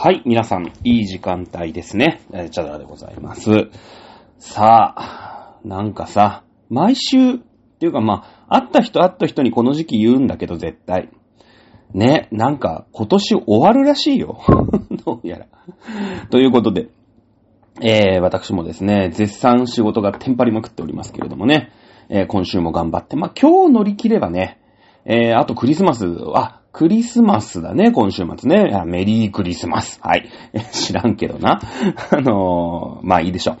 [0.00, 2.20] はい、皆さん、いい時間帯ですね。
[2.32, 3.50] えーチャドラでございます。
[4.38, 7.38] さあ、なんかさ、毎週、っ
[7.80, 11.08] ていうかまあ、会った人会った人にこの時期言うんだけど絶対。
[11.94, 14.38] ね、なんか今年終わるらしいよ。
[15.04, 15.46] どうやら。
[16.30, 16.90] ということで、
[17.82, 21.72] えー、私もですね、絶賛仕事がテンパりまくっておりますけれどもね、
[22.08, 24.60] えー今週も頑張って、まあ、今日乗り切ればね、
[25.04, 26.06] えー、あとクリスマス、
[26.36, 28.84] あ、クリスマスだね、今週末ね。
[28.86, 30.00] メリークリスマス。
[30.02, 30.28] はい。
[30.70, 31.60] 知らんけどな。
[32.12, 33.58] あのーまあいいでしょう。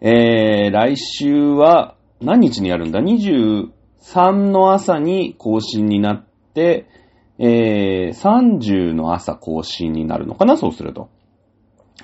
[0.00, 3.70] えー、来週は、何日にやるんだ ?23
[4.50, 6.24] の朝に更新になっ
[6.54, 6.86] て、
[7.38, 10.56] えー、30の朝更新になるのかな？
[10.56, 11.08] そうすると。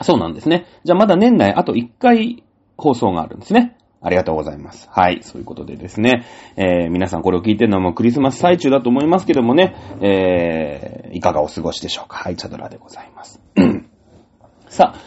[0.01, 0.67] そうなんですね。
[0.85, 2.43] じゃあまだ年内あと1回
[2.77, 3.77] 放送があるんですね。
[4.01, 4.89] ありがとうございます。
[4.91, 5.21] はい。
[5.23, 6.25] そういうことでですね。
[6.57, 9.75] えー、皆さんこれを聞いてるのはもうクリスマス最中だと思いますけどもね。
[10.01, 12.17] えー、いかがお過ごしでしょうか。
[12.19, 12.37] はい。
[12.37, 13.41] チャドラでございます。
[14.69, 15.01] さあ、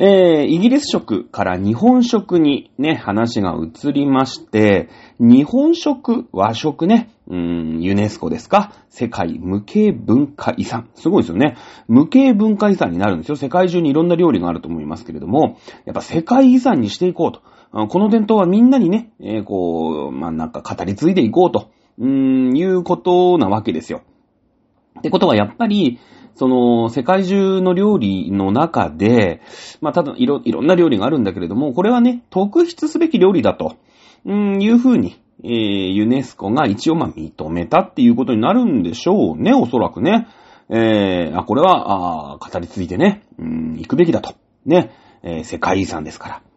[0.00, 8.72] えー、イギリス食から日本食にね、話が移りまして、日本食、和食ね、うーん、ユネスコですか？
[8.88, 10.88] 世界無形文化遺産。
[10.94, 11.56] すごいですよね。
[11.88, 13.36] 無形文化遺産になるんですよ。
[13.36, 17.42] 世界中にいろんな料理があると思いますけれども、やっぱ世界遺産にしていこうと。
[17.72, 24.02] この伝統はみんなにね、えーこう、まあ、なんか語り継いでいこうと、うーん、いうことなわけですよ。
[24.98, 25.98] ってことはやっぱり、
[26.34, 29.42] その、世界中の料理の中で、
[29.80, 33.76] まあ、ただ、いろ、いろんな料理があるんだけれども、これはね、特筆すべき料理だと、
[34.24, 35.50] うん、いうふうに、えー、
[35.92, 40.28] ユネスコが一応ま認めたっていうことになるんでしょうね、おそらくね。
[40.70, 44.34] えー、あ、これは、あ語り継いでね、うん、行くべきだと。
[44.64, 46.47] ね、えー世界遺産ですから。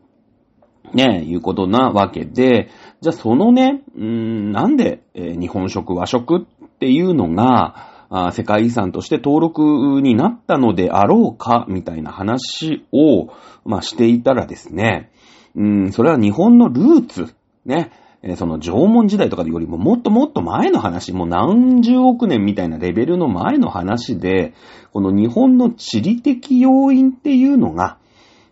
[0.93, 2.69] ね、いうことなわけで、
[3.01, 6.41] じゃあそのね、うん、なんで、えー日本食、和食っ
[6.79, 13.27] ていうのが、あ世界遺産として登録になったのであろうか、みたいな話を、
[13.63, 15.11] まあ、していたらですね、
[15.55, 17.33] うん、それは日本のルーツ、
[17.65, 17.91] ね、
[18.21, 24.53] えーその縄文時代とかよりももっともっと前の話、もう何十億年みたいなレベルの前の話で、
[24.91, 27.97] この日本の地理的要因っていうのが、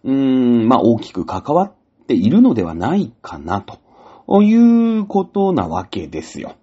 [0.03, 1.73] うーん、まあ大きく関わっ
[2.09, 6.55] ているのではないかな、ということなわけですよ。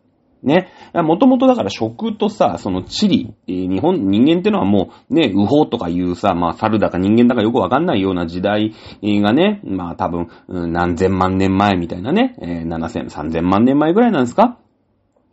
[0.42, 0.68] ね。
[0.92, 14.58] もともとだから食とさ、その地理、日本、人間ってのはもうね、右方とかいうさ、まあ猿だか人間だかよくわかんないような時代がね、まあ多分、何千万年前みたいなね、7000、3000万年前ぐらいなんですか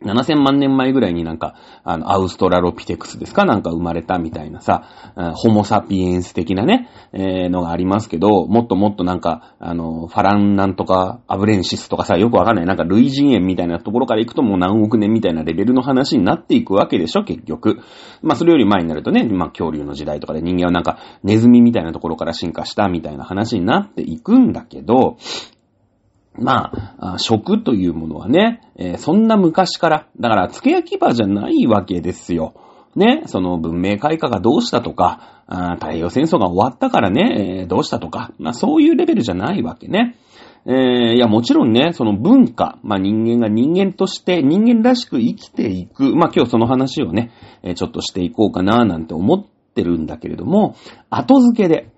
[0.04, 3.44] 7000万年前ぐらいになんか、あの、アウストラロピテクスですか？
[3.44, 4.84] なんか生まれたみたいなさ、
[5.34, 17.80] ホモサピエンス的なね、えーのがありますけど、もっともっとなんか、あの、ファランなんとか、アブレンシスとかさ、よくわかんない、なんか類人猿みたいなところから行くともう何億年みたいなレベルの話になっていくわけでしょ、結局。
[18.22, 25.16] まあ、それより前になるとね、まあ、恐竜の時代とかで人間はなんか、ネズミみたいなところから進化したみたいな話になっていくんだけど、
[26.36, 32.54] まあ、食というものはね、えーそんな昔から、だから、付け焼き場じゃないわけですよ。
[32.96, 40.16] ね、その文明開化がどうしたとか、太平洋戦争が終わったからね、えーどうしたとか、まあそういうレベルじゃないわけね。
[40.66, 47.30] えーいや、もちろんね、その文化、まあ人間が人間として人間らしく生きていく、まあ今日その話をね、
[47.62, 50.76] えーちょっとしていこうかななんて思ってるんだけれども、
[51.10, 51.90] 後付けで、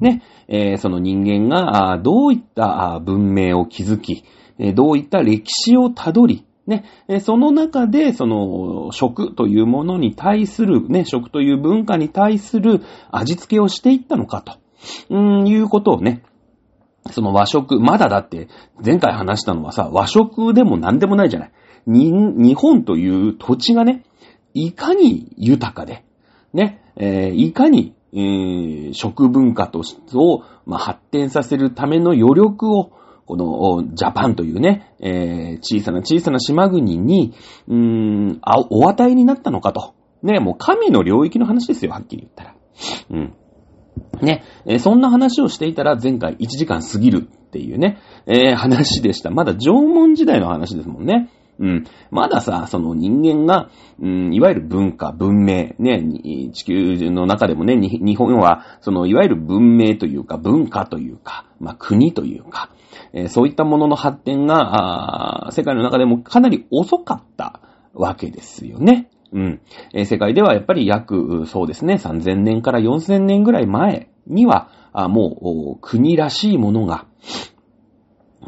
[0.00, 4.24] ね、えーその人間がどういった文明を築き、
[4.74, 6.84] どういった歴史をたどり、ね、
[7.20, 14.58] その中で、その、食というものに対する、ね、食という文化に対する味付けをしていったのかと、
[15.10, 16.22] うん、いうことをね、
[17.10, 18.48] その和食、まだだって、
[18.84, 21.52] 前回話したのはさ、和食でも何でもないじゃない。
[21.86, 24.04] 日本という土地がね、
[24.54, 26.04] いかに豊かで、
[26.52, 32.92] ね、えーいかに、えー食文化としてを、まあ、発展させるための余力を、
[33.24, 37.34] この、ジャパンというね、えー小さな小さな島国に、
[37.68, 38.40] うーん、
[38.70, 39.94] お与えになったのかと。
[40.22, 42.54] ね、もう神の領域の話ですよ、はっきり言ったら。
[43.10, 43.34] うん。
[44.20, 49.30] ね、えーそんな話をしていたら前回1時間過ぎるっていうね、えー話でした。
[49.30, 51.30] まだ縄文時代の話ですもんね。
[51.58, 51.84] うん。
[52.10, 53.70] まださ、その人間が、
[54.00, 62.70] うん、いわゆる文化、文明、ね、地球の中でもね、日本は、その、いわゆる文明というか、文化というか、まあ、国というか、
[63.12, 67.60] えーそういったものの発展が、世界の中でもかなり遅かった
[67.94, 69.10] わけですよね。
[69.32, 69.60] うん。
[69.92, 77.06] えー世界ではやっぱり約、そうですね、3000年から4000年ぐらい前には、あもう、国らしいものが、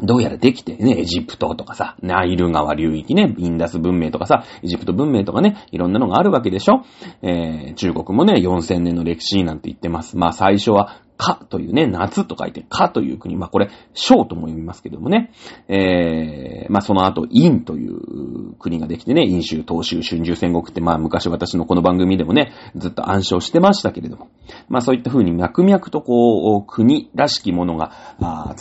[0.01, 6.83] どうやらできてね、エジプトとかさ、ナイル川流域ね、インダス文明とかさ、エジプト文明とかね、いろんなのがあるわけでしょ？
[7.21, 10.17] えー、中国もね、4000年の歴史なんて言ってます。
[10.17, 13.37] まあ最初はかというね、夏と書いてかという国。
[13.37, 15.31] まあこれ、小とも読みますけどもね。
[15.69, 24.27] えー、まあその後、陰という国ができてね、陰州、東州、春秋戦国ってまあ昔私のこの番組でもね、ずっと暗唱してましたけれども。
[24.67, 27.91] まあそういった風に脈々とこう、国らしきものが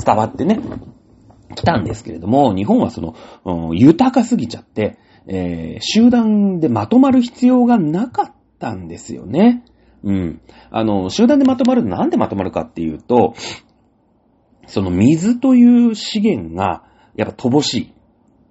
[0.05, 0.61] 伝わってね、
[1.55, 3.15] 来たんですけれども、日本はその、
[3.45, 9.65] うん、豊かすぎちゃって、えー、集団でまとまる必要がなかったんですよね。
[10.03, 10.41] うん。
[10.71, 13.35] あの、集団でまとまるなんでまとまるかっていうと、
[14.67, 16.85] その水という資源が、
[17.17, 17.95] やっぱ乏しい。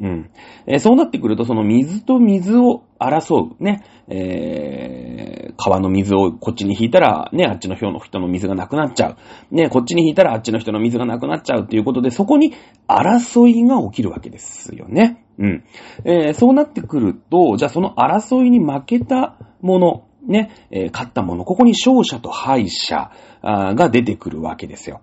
[0.02, 0.32] うん。
[0.68, 3.64] えー、そうなってくると、その水と水を争う。
[3.64, 3.84] ね。
[4.08, 9.18] えー、川の水をこっちに引いたら、ね、あっちの表の人の水がなくなっちゃ
[9.52, 9.56] う。
[9.56, 12.54] ね、こっちに引いたらあっちの人の水がなくなっちゃうっていうことで、そこに
[12.88, 15.26] 争いが起きるわけですよね。
[15.40, 15.64] うん。
[16.04, 23.12] えー、そうなってくると、じゃあその争いに負けたもの、ね、えー、勝ったもの、ここに勝者と敗者
[23.44, 25.02] が出てくるわけですよ。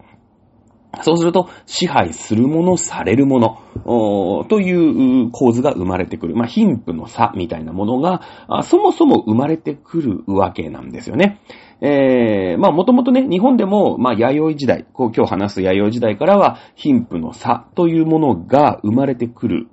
[1.02, 6.34] そうすると、支配するもの、されるもの、という構図が生まれてくる。
[6.34, 8.22] まあ、貧富の差みたいなものが、
[8.64, 11.40] そもそも生まれてくるわけなんですよね。
[11.80, 19.68] えー、まあ、もともとね、日本でも、まあ、弥生時代、こう今日話す弥生時代からは、貧富の差というものが生まれてくる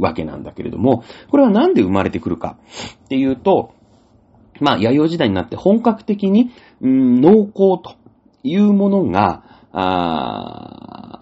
[0.00, 2.58] わけなんだけれども、これはなんで生まれてくるか
[3.04, 3.72] っていうと、
[4.60, 6.50] まあ、弥生時代になって本格的に、
[6.80, 7.94] うん、農耕と
[8.42, 11.18] いうものが、あ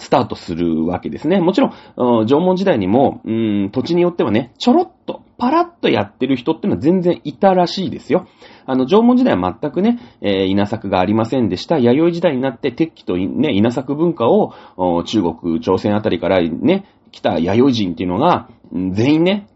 [0.00, 1.40] スタートするわけですね。
[1.40, 8.26] もちろん、縄文時代にも、うん、土地によってはね、ちょろっと、パラッとやってる人ってのは全然いたらしいですよ。
[8.66, 11.78] あの、縄文時代は全くね、えー、稲作がありませんでした。
[11.78, 14.54] 弥生時代になって鉄器とね、稲作文化を、
[15.04, 19.46] 中国、朝鮮あたりからね、来た弥生人っていうのが、全員ね、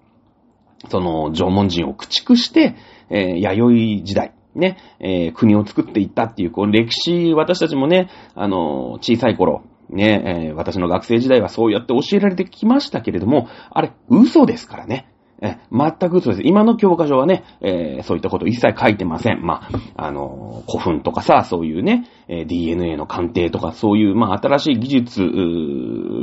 [0.89, 2.77] その、縄文人を駆逐して、
[3.11, 15.09] えー、弥生時代、ね、えー、国を作っていったっていう、この歴史、私たちもね、あの、小さい頃、ね、えー、私の学生時代はそうやって教えられてきましたけれども、あれ、嘘ですからね。
[15.43, 16.43] え、全く嘘です。
[16.45, 19.45] 今の教科書はね、えー、そういったこと一切書いてません。
[19.45, 25.23] まあ、あの古墳とかさ、そういうね、え DNA の鑑定とか、そういう、まあ、新しい技術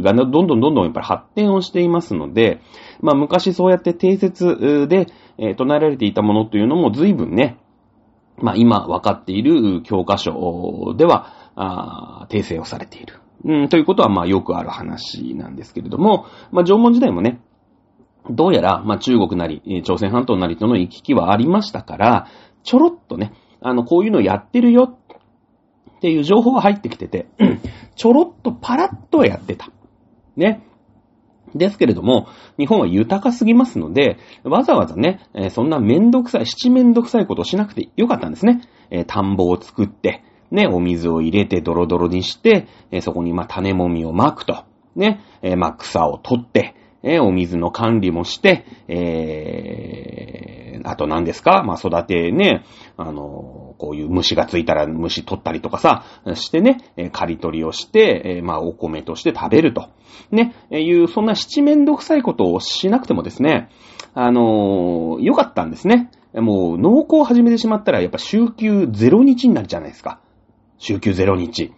[0.02, 2.62] がどんどんどんどんやっぱり発展をしていますので、
[3.02, 5.08] まあ、昔そうやって定説で、
[5.38, 7.58] え、唱えられていたものというのも随分ね、
[8.42, 13.16] まあ、今分かっている教科書では、あ訂正をされている。
[13.44, 17.42] うん、ということは、まあ、よくある話なんですけれども、まあ、縄文時代もね、
[18.30, 22.28] どうやら、まあ、中国なり、朝鮮半島なりとの行き来はありましたから、
[22.64, 24.98] ちょろっとね、あの、こういうのやってるよ
[25.96, 27.28] っていう情報が入ってきてて、
[27.96, 29.70] ちょろっとパラッとやってた。
[30.36, 30.64] ね。
[31.56, 32.28] ですけれども、
[32.58, 38.62] 日本は豊かすぎますので、わざわざね、えー、そんなめんどくさい、七めんどくさいことをしなくてよかったんですね。
[38.90, 44.64] えー、田んぼを作って、ね、お水を入れてドロドロにして、えー、そこにま種もみをまくと。
[44.94, 51.64] ね、えま草を取って、えお水の管理もして、えあと何ですか？
[51.64, 52.66] ま、育てね、
[52.98, 56.04] あのこういう虫がついたら虫取ったりとかさ、
[56.36, 59.90] してね、え刈り取りをして、えまあ、お米として食べると。
[60.30, 63.70] ね、えいう、そんな七面倒くさいことをしなくてもですね、
[64.14, 66.12] あのー、よかったんですね。
[66.36, 70.20] もう、農耕を始めてしまったら、やっぱ週休0日になるじゃないですか。
[70.78, 71.74] 週休0日。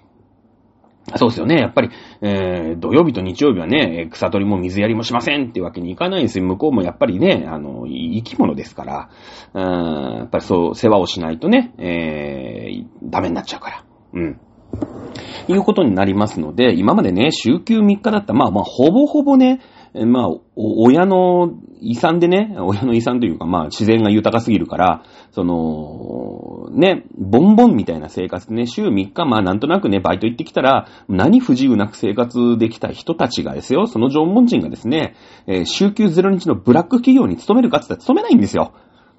[1.15, 1.59] そうですよね。
[1.59, 1.89] やっぱり、
[2.21, 6.45] えー、土曜日と日曜日はね、草取りも水やりもしませんってわけにいかないんですよ。
[6.45, 9.09] 向こうもやっぱりね、あの、生き物ですから、
[9.53, 13.83] うーん、やっぱりそう、世話をしないとね、えー、ダメになっちゃうから。
[14.13, 14.39] うん。
[15.47, 19.59] いうことになりますので、今までね、週休3日だった、まあまあ、ほぼほぼね、
[19.93, 35.13] まあ、親の遺産でね、親の遺産というか、まあ、自然が豊かすぎるから、その、ね、ボンボンみたいな生活でね、週3日、まあ、なんとなくね、バイト行ってきたら、何不自由なく生活できた人たちがですよ、その縄文人がですね、
[35.45, 38.71] えー、週休0日のブラック企業に勤めるかって言ったら勤めないんですよ。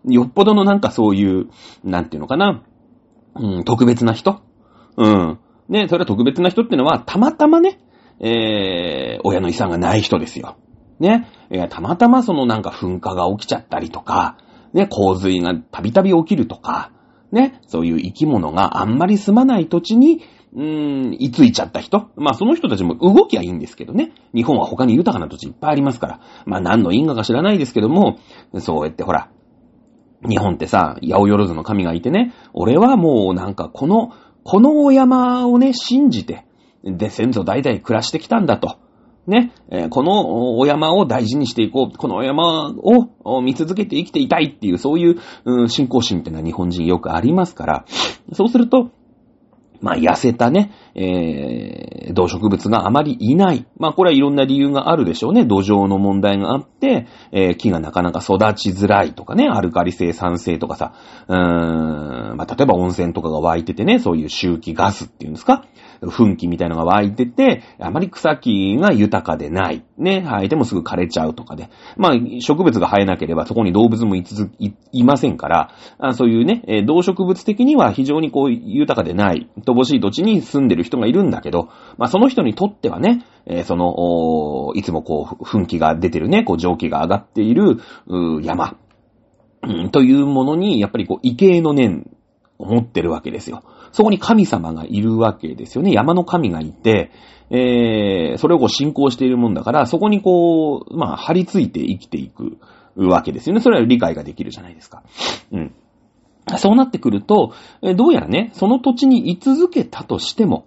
[0.06, 1.50] よっぽどのなんかそういう、
[1.84, 2.62] なんていうのかな、
[3.36, 4.40] うん、特別な人
[4.96, 5.38] うん。
[5.68, 7.78] ね、それは特別な人ってのは、たまたまね、
[8.20, 10.56] えー、親の遺産がない人ですよ。
[11.00, 14.36] ね、えー、たまたまそのなんか噴火が起きちゃったりとか、
[14.72, 16.92] ね、洪水がたびたび起きるとか、
[17.32, 20.22] ね、そういう生き物があんまり住まない土地に、
[20.54, 22.10] うーん、居ついちゃった人。
[22.16, 24.12] まあその人たちも動きはいいんですけどね。
[24.32, 26.20] 日本は他に豊かな土地いっぱいありますから。
[26.46, 28.18] まあ何の因果か知らないですけども、
[28.60, 29.30] そうやってほら、
[30.28, 34.12] 日本ってさ、八百万の神がいてね、俺はもうなんかこの
[34.44, 36.44] このお山をね、信じて、
[36.84, 38.78] で、先祖代々暮らしてきたんだと。
[39.26, 42.74] ね、え、このお山を大事にしていこう、このお山
[43.24, 47.84] を見続けて生きていたいっていう、そういう、うん、信仰心っていうのは日本人よくありますから、
[48.32, 48.90] そうすると、
[49.80, 53.66] まあ、痩せたね、えー、動植物があまりいない。
[53.78, 55.44] まあ、これはいろんな理由があるでしょうね。
[55.44, 60.94] 土壌の問題があって、えー、木がなかなか育ちづらいとかね、アルカリ性、酸性とかさ、
[61.28, 61.36] うー
[62.34, 65.64] ん、まあ、例えば温泉とかが湧いててね、そういう周期ガスっていうんですか
[66.02, 69.84] 噴気みたいのが湧いてて、あまり草木が豊かでない。
[69.96, 71.70] ね、生えてもすぐ枯れちゃうとかで。
[71.96, 88.76] まあ、植物が生えなければそこに動物もいつい、いませんから、あそういうね、え動植物的には非常にこう豊かでない、乏しい土地に住んでる人がいるんだけど、まあその人にとってはね、えー、その、いつもこう、噴気が出てるね、こう蒸気が上がっている、う山、
[89.62, 92.10] うん、というものに、やっぱりこう、異形の念
[92.58, 93.62] を持ってるわけですよ。
[93.92, 95.92] そこに神様がいるわけですよね。
[95.92, 97.10] 山の神がいて、
[97.50, 102.58] えー、それをこう信仰しているもんだから、そこにこう、まあ、張り付いて生きていく
[102.96, 103.60] わけですよね。
[103.60, 105.02] それは理解ができるじゃないですか。
[105.52, 105.74] うん。
[106.58, 107.52] そうなってくると、
[107.96, 110.66] どうやらね、その土地に居続けたとしても、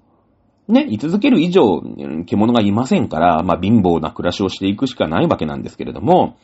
[0.67, 1.81] ね、居続ける以上、
[2.25, 6.37] 獣がいませんから、まあ、貧乏な暮らしをしていくしかないわけなんですけれども、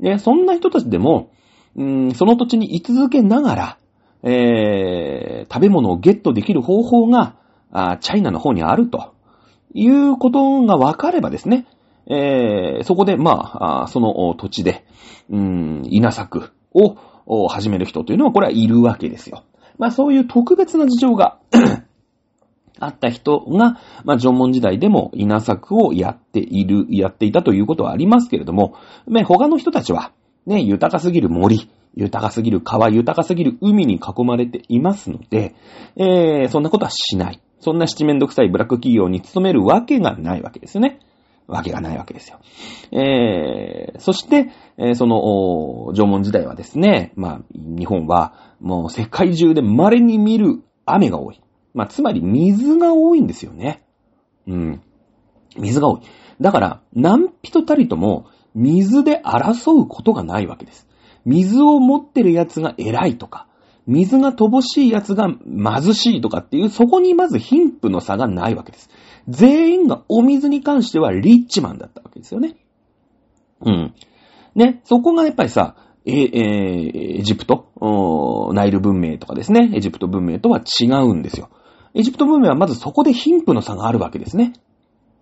[0.00, 1.30] ね、そんな人たちでも、
[1.76, 3.78] うん、その土地に居続けながら、
[4.22, 7.36] えー、食べ物をゲットできる方法が、
[7.70, 9.12] あチャイナの方にあると
[9.74, 11.66] いうことが分かればですね、
[12.08, 14.86] えー、そこで、まあ、その土地で、
[15.28, 19.44] うん、稲作を始める人というのは、これはいるわけですよ。
[19.78, 21.38] まあ、そういう特別な事情が
[22.78, 28.74] あった人が、まあ、縄文時代でも稲作をやっている、やっていたということはありますけれども、
[29.06, 30.12] ね、他の人たちは、
[30.46, 35.54] ね、豊かすぎる森、豊かすぎる川、豊かすぎる海に囲まれていますので、
[35.96, 37.40] えー、そんなことはしない。
[37.60, 41.00] そんな七面倒くさいブラック企業に勤めるわけがないわけですよね。
[41.48, 42.40] わけがないわけですよ。
[42.92, 51.40] えー、そして、えー、その、縄文時代はですね、まあ、日本はもう世界中で稀に見る雨が多い。
[51.76, 53.84] まあ、つまり水が多いんですよね。
[54.48, 54.82] うん。
[55.58, 56.00] 水が多い。
[56.40, 60.88] だから、何人たりとも水で争うことがないわけです。
[61.26, 63.46] 水を持ってる奴が偉いとか、
[63.86, 68.88] 水が乏しい奴が貧しいとかっていう、そこにまず貧富の差がないわけです。
[69.28, 72.56] 全員がお水に関してはリッチマンだったわけですよね。
[73.60, 73.94] うん。
[74.54, 81.50] ね、そこがやっぱりさ、ええエジプト、ナイル文明とかですね、エジプト文明とは違うんですよ。
[81.96, 84.52] エジプト文明はまずそこで貧富の差があるわけですね。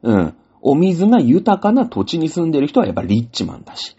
[0.03, 0.35] うん。
[0.61, 3.97] お水が豊かな土地に住んでる人はやっぱりリッチマンだし。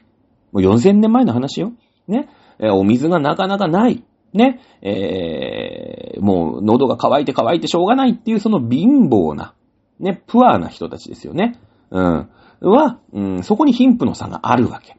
[0.51, 1.71] もう4000年前の話よ。
[2.09, 2.27] ね。
[2.59, 4.03] えお水がなかなかない。
[4.33, 4.59] ね。
[4.81, 9.53] えー、もう喉が渇いて渇いてしょうがないっていうその貧乏な、
[10.01, 11.57] ね、プアな人たちですよね。
[11.91, 12.29] うん。
[12.61, 14.97] は、うん、そこに貧富の差があるわけ。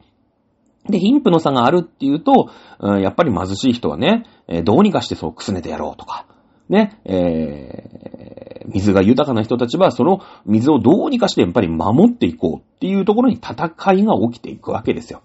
[0.89, 6.25] で、貧富の差があるっていうと、うん、やっぱり貧しい人はね、えー、どうにかしてそうくすねてやろうとか、
[6.69, 15.21] ね、えー、水が豊かな人たちはその水をどうにかしてやっぱり守っていこうっていうところに戦いが起きていくわけですよ。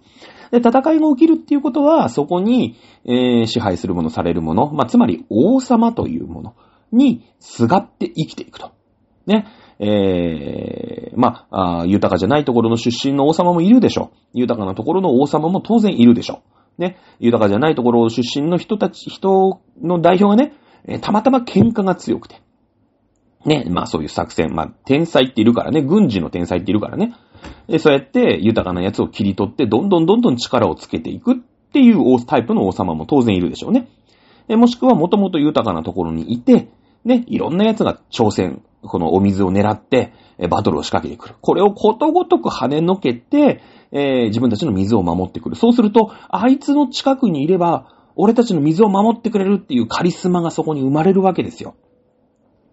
[0.53, 6.55] で、戦いが起きるっていうことは、そこに、えー、支配するもの、されるもの、まあ、つまり王様というもの
[6.93, 8.71] にすがって生きていくと。
[9.27, 9.47] ね。
[9.79, 14.17] えー、まあ、豊かじゃないところの出身の王様もいるでしょう。
[14.35, 16.43] 豊かなところの王様も当然いるでしょ
[16.79, 16.81] う。
[16.81, 16.99] ね。
[17.19, 20.55] 豊かじゃないところ出身の人たち、人の代表がね、
[20.87, 22.43] えー、たまたま喧嘩が強くて。
[23.45, 23.65] ね。
[23.69, 24.55] まあそういう作戦。
[24.55, 25.83] まあ、天才っているからね。
[25.83, 27.15] 軍事の天才っているからね。
[27.69, 31.37] で、そうやって豊かなやつを切り取って、どんどんどんどん力をつけていくっ
[31.73, 33.89] ていうタイプの王様も当然いるでしょうね。
[34.49, 36.69] もしくはもともと豊かなところにいて、
[37.05, 40.13] ね、いろんな奴が挑戦、このお水を狙って、
[40.51, 41.35] バトルを仕掛けてくる。
[41.41, 43.63] これをことごとく跳ねのけて、
[43.93, 45.57] えー、自分たちの水を守ってくる。
[45.57, 47.87] そうすると、あいつの近くにいれば、
[48.17, 51.75] 俺たちの水を守ってくれるっていうカリスマがそこに生まれるわけですよ。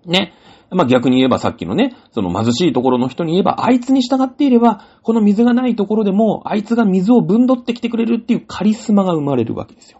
[0.06, 0.34] ね。
[0.72, 10.00] まあ、逆に言えばさっきのね、その貧しいところの人に言えば、あいつに従っていれば、この水がないところでも、あいつが水を分取ってきてくれるっていうカリスマが生まれるわけですよ。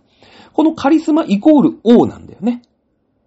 [0.54, 2.62] このカリスマイコール王なんだよね。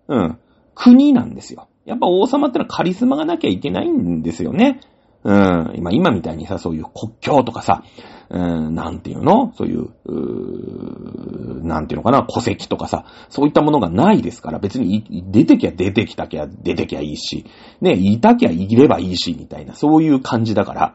[0.07, 0.39] うん。
[0.75, 1.69] 国なんですよ。
[1.85, 4.81] やっぱ王様ってのはカリスマがなきゃいけないんですよね。
[5.25, 5.73] うん。
[5.77, 7.85] 今、今みたいにさ、そういう国境とかさ、
[8.29, 8.39] う
[8.71, 9.53] ん、なんていうの？
[9.57, 12.27] そういう、うなんていうのかな？
[12.27, 17.47] 戸籍とかさ、そういったものがないですから、別に出てきゃ出てきたきゃ出てきゃいいし、
[17.81, 20.95] ね、いたきゃいればいいし、みたいな、そういう感じだから、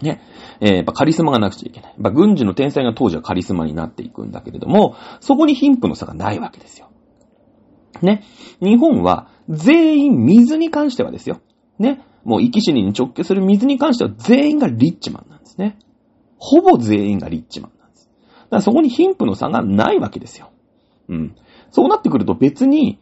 [0.00, 0.22] ね、
[0.60, 1.90] えー、やっぱカリスマがなくちゃいけない。
[1.90, 6.88] やっぱ軍事の天才が当時はカリスマになっていくんだけれども、そこに貧富の差がないわけですよ。
[8.00, 8.22] ね。
[8.60, 11.40] 日本は全員水に関してはですよ。
[11.78, 12.04] ね。
[12.24, 15.78] もう生き死にに直結する水に関しては全員がリッチマンなんですね。
[16.38, 18.08] ほぼ全員がリッチマンなんです。
[18.34, 20.50] だからそこに貧富の差がないわけですよ。
[21.08, 21.36] うん。
[21.70, 22.98] そうなってくると別に、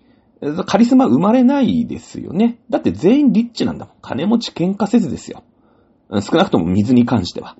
[0.66, 2.58] カリスマ生まれないですよね。
[2.68, 3.94] だって全員リッチなんだもん。
[4.02, 5.42] 金持ち喧嘩せずですよ。
[6.20, 7.56] 少なくとも水に関しては。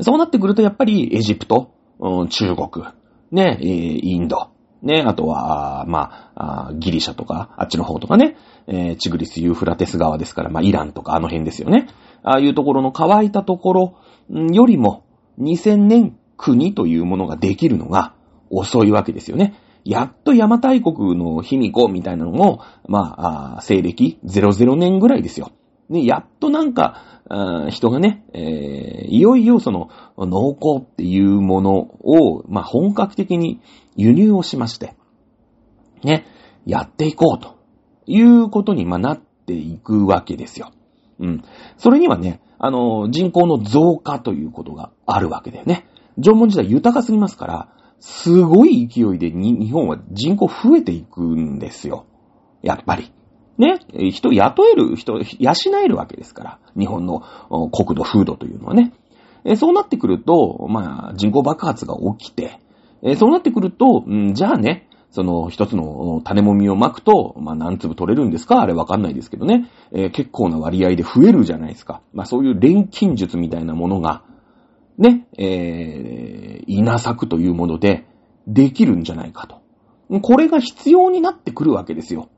[0.00, 2.86] そうなってくるとやっぱりエジプト、中国、
[3.30, 4.51] ね、インド、
[4.82, 8.36] ね、あとは、まあ、ギリシャとか、あっちの方とかね、
[8.66, 11.88] えー、チグリス・ユーフラテス川ですから、まあ、イランとかあの辺ですよね。
[12.22, 13.94] ああいうところの乾いたところ
[14.28, 15.04] よりも、
[15.40, 18.14] 2000年国というものができるのが
[18.50, 19.54] 遅いわけですよね。
[19.84, 25.50] やっと邪馬台国の卑弥呼みたいなのも、まあ、あ西暦00年ぐらいですよ。
[25.88, 27.02] ね、やっとなんか、
[27.70, 33.60] 人がね、えー、いよいよその、農耕っていうものを、まあ、本格的に
[33.96, 34.94] 輸入をしまして、
[36.02, 36.26] ね、
[36.66, 37.56] やっていこうと
[38.06, 40.72] いうことに、まなっていくわけですよ。
[41.18, 41.44] うん。
[41.76, 45.86] それにはね、あの、人口の増加ということがあるわけだよね。
[46.18, 47.68] 縄文時代豊かすぎますから、
[48.00, 52.06] すごい勢いで日本は人口増えていくんですよ。
[52.62, 53.12] やっぱり。
[53.58, 53.78] ね、
[54.10, 55.52] 人雇える、人、養
[55.84, 56.58] えるわけですから。
[56.76, 57.22] 日本の
[57.70, 58.92] 国土、風土というのはね。
[59.56, 62.60] そうなってくると、まあ、人口爆発が起きて、
[63.16, 68.62] そうなってくると、んじゃあね、その一つの種もみを巻くと、まあ何粒取れるんですか？
[68.62, 72.00] あれわかんないですけどね、えー、結構な割合で増えるじゃないですか。
[72.14, 74.22] まあそういう錬金術みたいなものが、
[74.96, 78.06] ね、えー、稲作というもので
[78.46, 80.20] できるんじゃないかと。
[80.20, 82.30] これが必要になってくるわけですよ。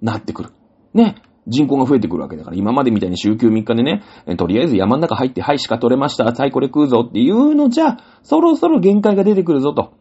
[0.00, 0.50] なってくる。
[0.94, 1.16] ね。
[1.48, 4.02] 人口が増えてくるわけだから、今までみたいに週休3日でね、
[4.36, 9.94] とりあえず山の中入って、はい、鹿取れました、はい、これ食うぞっていうのじゃ、そろそろ限界が出てくるぞと。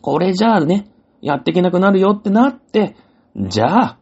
[0.00, 2.96] これじゃあね、やっていけなくなるよってなって、
[3.36, 3.98] じゃあ、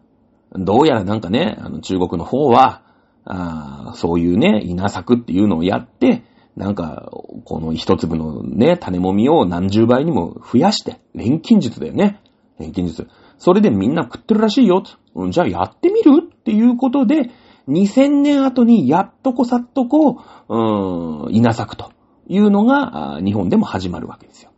[0.52, 2.82] どうやらなんかね、あの中国の方は、
[3.24, 6.24] あそういうね、稲作っていうのをやって、
[6.56, 7.10] なんか、
[7.44, 12.20] この一粒のね、種もみを何十倍にも増やして、錬金術だよね。
[12.58, 13.08] 錬金術。
[13.36, 14.82] それでみんな食ってるらしいよ。
[15.30, 17.30] じゃあやってみるっていうことで、
[17.68, 21.92] 2000年後にやっとこさっとこう、ーん、稲作と
[22.26, 24.50] いうのが、日本でも始まるわけですよ。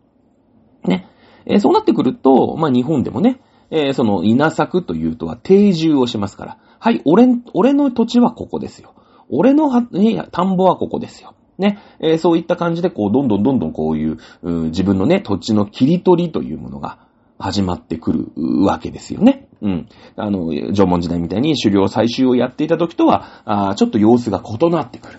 [0.84, 1.08] ね。
[1.46, 8.94] えー、そうなってくると、まあ、日本でもね、えー、その稲作というとは定住をしますから、はい、俺、俺の土地はここですよ。
[9.28, 11.34] 俺のは、ね、田んぼはここですよ。
[11.58, 16.98] ね、えー、そういった感じで、こう、どんどんどんどんこういう、う自分のね、土地の切り取りというものが
[17.40, 18.26] 始まってくる
[18.64, 19.48] わけですよね。
[19.62, 19.88] うん。
[20.16, 25.18] あの、縄文時代みたいに狩猟採集をやっていた時とは、あちょっと様子が異なってくる。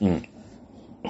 [0.00, 0.22] うん。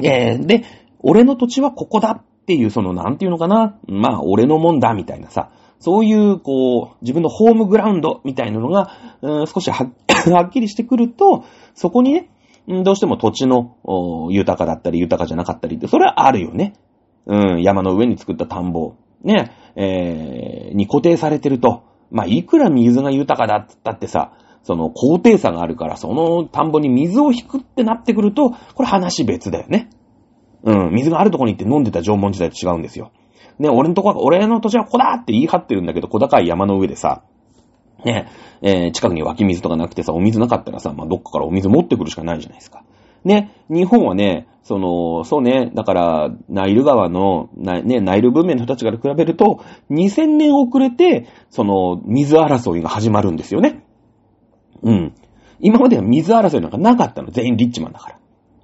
[0.03, 0.65] えー、で、
[1.01, 3.79] 俺の土地はここだっていう、その、なんていうのかな。
[3.87, 5.51] まあ、俺のもんだ、みたいなさ。
[5.79, 8.91] そういう、こう、自分のホームグラウンドみたいなのが、
[9.23, 12.31] うん、少しはっ きりしてくると、そこにね、
[12.67, 13.77] どうしても土地の
[14.31, 16.75] 豊かだったり豊かじゃなかったりって、それはあるよね。
[17.27, 24.33] うん、山の上に作った田んぼ、ね、えー、に固定されてると、まあ、いくら水が豊かだって言ったってさ、
[24.63, 29.91] その高低差があるから、その田んぼに水を引くってなってくると、これ話別だよね。
[30.63, 33.13] うん、水があるとこに行って飲んでた縄文時代と違うんですよ。
[33.59, 37.23] ね、俺のとこ、俺の土地はここだって言い張ってるんだけど、小高い山の上でさ、
[38.05, 38.29] ね、
[38.63, 42.85] えー、近くに湧き水とかなくてさ、お水なかったらさ、まあ、どっかからお水持ってくるしかないじゃないですか。
[43.25, 53.85] ね、日本はね、その、そうね、だから、ナイル川の、ね、ナイル文明の人たちから比べると、2000年遅れて、その、水争いが始まるんですよね。
[54.83, 55.15] うん。
[55.61, 57.31] 今までは水争いなんかなかったの。
[57.31, 58.19] 全員リッチマンだから。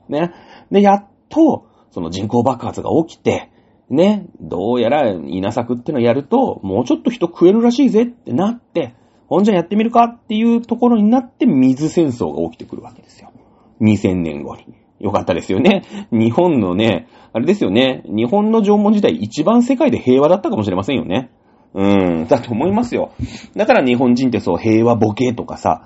[0.09, 0.33] ね。
[0.71, 3.51] で、やっと、その人口爆発が起きて、
[3.91, 8.95] ね、どうやら稲作ってのをやると、もうちょっと人食えるらしいぜってなって、
[9.27, 13.33] ほんじゃやってみるかっていうところになって水戦争が起きてくるわけですよ。
[13.81, 14.65] 2000年後に。
[15.01, 15.83] よかったですよね。
[16.13, 18.03] 日本のね、あれですよね。
[18.05, 21.31] 日本の縄文時代一番世界で平和だったかもしれませんよね。
[21.73, 23.13] うん、だと思いますよ。
[23.57, 25.85] だから日本人ってそう平和ボケとかさ、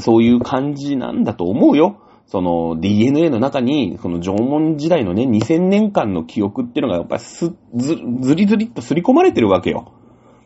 [0.00, 2.00] そういう感じなんだと思うよ。
[2.26, 9.92] その DNA の中に、その縄文時代のね、2000年間の記憶っていうのがやっぱりす、ず、ずりずりっと刷り込まれてるわけよ。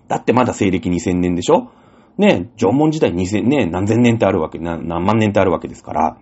[0.08, 1.70] だってまだ西暦2000年でしょ？
[2.18, 6.18] ね、縄文時代2000年、何千年ってあるわけ、何万年ってあるわけですから。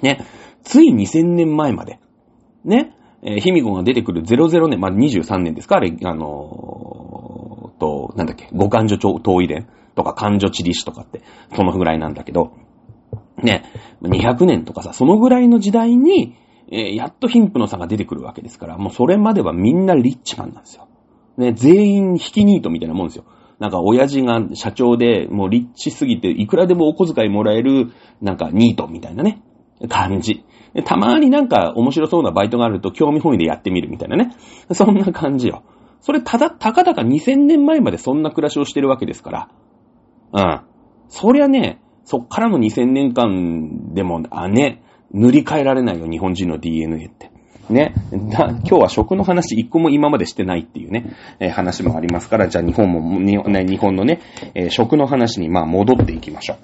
[0.00, 0.24] ね、
[0.62, 1.98] つい2000年前まで。
[2.64, 5.76] ね、えー、卑弥呼が出てくる00年、まあ、23年ですか？
[5.76, 11.22] あれ、あのー、と、なんだっけ、五感所遠い伝とか感所地理史とかって、
[11.54, 12.52] そのぐらいなんだけど、
[13.42, 13.64] ね、
[14.02, 16.36] 200年とかさ、そのぐらいの時代に、
[16.70, 20.88] えー、やっと貧富の差が出てくるわけですから、もうそれまではみんなリッチマンなんですよ。
[21.36, 23.24] ね、全員引きニートみたいなもんですよ。
[23.58, 29.42] なんか親父が社長で、もう立地すぎて、いくらでもお小遣いもらえる、なんかニートみたいなね、
[29.88, 30.44] 感じ。
[30.84, 34.34] たまになんか面白そうなバイトがあると興味本位でやってみるみたいなね。
[34.72, 35.64] そんな感じよ。
[36.00, 39.48] それただ、たかだか2000年前までそんな暮らしをしてるわけですから。
[40.32, 40.60] うん。
[41.08, 44.82] そりゃね、そっからの2000年間でも、あ、ね、
[45.12, 47.30] 塗り替えられないよ、日本人の DNA って。
[47.70, 47.94] ね。
[48.10, 54.20] 今日は食の話一個も今までしてないっていうね、えー、話もありますから、じゃあ日本も、日本のね、
[54.54, 56.56] えー、食の話にまあ戻っていきましょ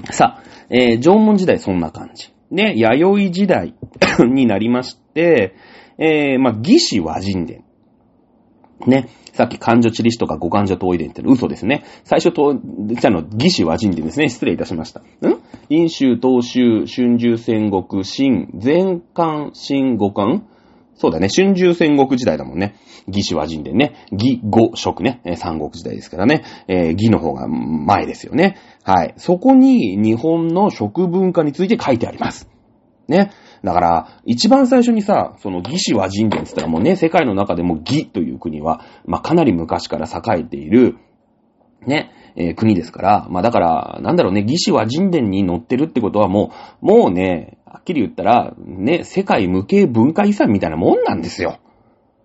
[0.00, 0.12] う。
[0.12, 2.32] さあ、えー、縄文時代そんな感じ。
[2.50, 3.74] ね、弥生時代
[4.26, 5.54] になりまして、
[5.98, 7.64] えー、まあ、義士和人伝。
[8.86, 9.08] ね。
[9.32, 11.84] さっき漢女地理史とか五漢女遠い伝って嘘ですね。
[12.04, 14.28] 最初と、じゃの、義士和人伝ですね。
[14.28, 15.00] 失礼いたしました。
[15.00, 15.04] ん？
[15.68, 20.42] 陰州、東州、春秋戦国、新、前漢、新五漢
[20.98, 21.28] そうだね。
[21.28, 22.74] 春秋戦国時代だもんね。
[23.06, 23.94] 義士和人伝ね。
[24.10, 25.20] 義、五、食ね。
[25.36, 26.42] 三国時代ですからね。
[26.66, 28.56] えー、義の方が前ですよね。
[28.88, 29.14] はい。
[29.18, 32.48] そこに日本の食文化について書いてあります。
[33.06, 33.32] ね。
[33.62, 40.96] だから、一番最初にさ、その義士和人伝って言ったらもうね、世界の中でも義という国は、まあ、かなり昔から栄えている、
[41.86, 51.58] ね、えー、国ですから、まあ、だから、なんだろうね、義士和人伝に載ってるってことはもう、もうね、はっきり言ったら、ね、世界無形文化遺産みたいなもんなんですよ。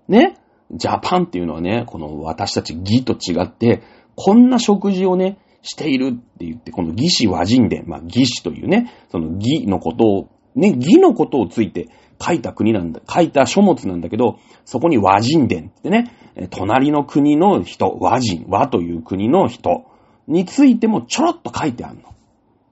[0.08, 0.38] ね。
[0.72, 3.82] ジャパンっていうのはね、この私たち義と違って、
[4.16, 11.90] こんな食事をね、しているって言って、この義士和人伝、まあ義士というね、その義のことをね、義のことをついて
[12.22, 16.12] 書いた国なんだ、書いた書物なんだけど、そこに和人伝ってね、
[16.52, 19.86] 隣の国の人、和人、和という国の人
[20.28, 22.04] についてもちょろっと書いてあるの。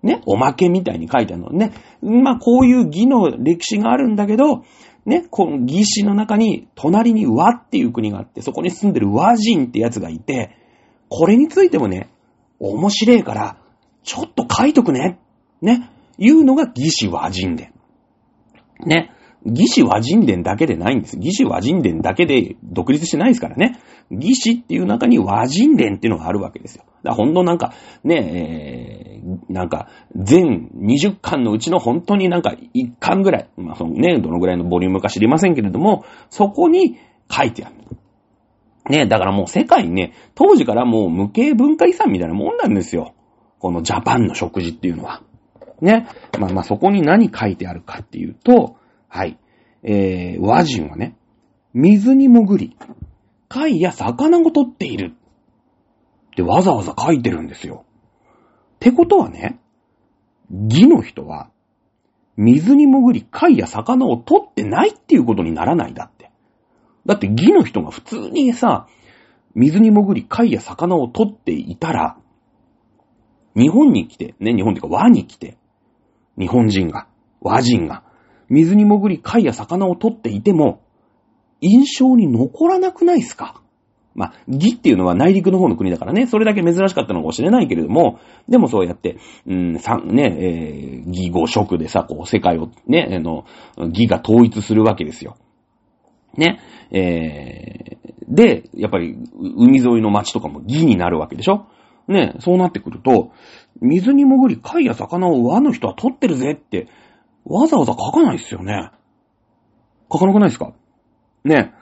[0.04, 1.74] ね、おまけみたいに書いてあるのね。
[2.02, 4.64] まあ、こういう義の歴史があるんだけど、
[5.06, 10.56] ね、この義史の中に、隣に和っていう国があって、そこに住んでる和人ってやつがいて、
[11.10, 12.10] これについてもね、
[12.62, 13.58] 面白いから、
[14.04, 15.20] ちょっと書いとくね。
[15.62, 15.90] ね。
[16.18, 17.74] いうのが義士和人伝。
[18.86, 19.12] ね。
[19.44, 21.18] 義士和人伝だけでないんです。
[21.18, 23.80] 義士和人伝だけで独立してないですからね。
[24.12, 26.84] 義士っていう中に和人伝っていうのがあるわけですよ。
[27.04, 36.98] だから本当なんか、ね、えー、なんか、全20巻のうちの本当になんか1巻ぐらい、まあそのね、どのぐらいのボリュームか知りませんけれども、そこに
[37.32, 37.76] 書いてある。
[38.90, 43.14] ね、だからもう世界ね、当時からもう無形文化遺産みたいなもんなんですよ。
[43.60, 45.22] このジャパンの食事っていうのは。
[45.82, 46.08] ね。
[46.40, 49.38] まあまあそこに何書いてあるかっていうと、はい。
[49.84, 51.16] えー、和人はね、
[51.74, 52.78] 水に潜り、
[53.50, 55.14] 貝や魚を取っている。
[56.32, 57.86] ってわざわざ書いてるんですよ。
[58.76, 59.60] ってことはね、
[60.50, 61.50] 義の人は、
[62.38, 66.21] 水に潜り貝や魚を取ってないっていうことにならないだって。
[67.12, 68.88] だって義の人が普通にさ、
[69.54, 72.16] 水に潜り貝や魚を取っていたら、
[73.54, 75.58] 日本に来て、ね、日本っていうか和に来て、
[76.40, 77.08] 日本人が、
[77.42, 78.04] 和人が、
[78.48, 80.80] 水に潜り貝や魚を取っていても、
[81.60, 83.62] 印象に残らなくないですか？
[84.16, 93.44] まあ、義っていうのは内陸の方の国だからね、それだけ珍しかったのかもしれないけれども、でもそうやって、うん、さ、ね、えー、義語食でさ、こう、世界をね、あの、
[93.78, 95.36] 義が統一するわけですよ。
[96.38, 96.60] ね、
[96.92, 101.68] えー、で、やっぱり、海沿いの町とかも義になるわけでしょ？
[102.08, 103.32] ね、そうなってくると、
[103.82, 106.88] 水に潜り貝や魚を和の人は取ってるぜって、
[107.46, 108.92] わざわざ書かないっすよね。
[110.12, 110.74] 書かなくないですか？
[111.44, 111.74] ね。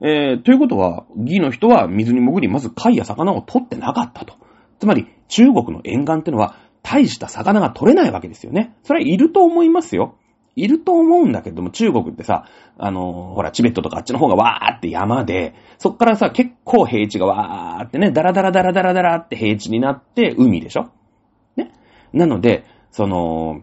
[0.00, 4.34] えー、ということは、義の人は水に潜り、まず貝や魚を取ってなかったと。
[4.78, 8.76] つまり、中国の沿岸ってのは、大した魚が取れないわけですよね。
[8.84, 10.14] それはいると思いますよ。
[10.58, 20.90] いると思うんだけども、中国ってさ、あの、ほら、チベットとかあっちの方がわーって山で、そっからさ、結構平地がわーってね、ダラダラダラダラダラって平地になって海でしょ？
[21.56, 21.72] ね？
[22.12, 23.62] なので、その、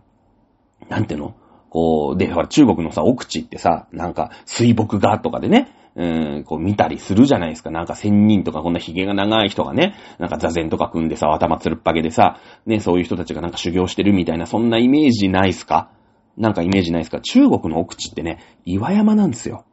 [0.90, 1.36] なんていうの？
[1.70, 7.72] こう、で、ほら、中国のさ、奥地ってさ、なんか、水墨画とかでね、うん、こう見たりするじゃないですか。
[7.72, 15.90] なんか仙人とかこんな髭が長い人がね、なんか座禅とか組んでさ、頭つるっぱげでさ、ね、そういう人たちがなんか修行してるみたいな、そんなイメージないっすか？
[16.38, 17.22] なんかイメージないですか？
[17.22, 19.66] 中国の奥地ってね、岩山なんですよ。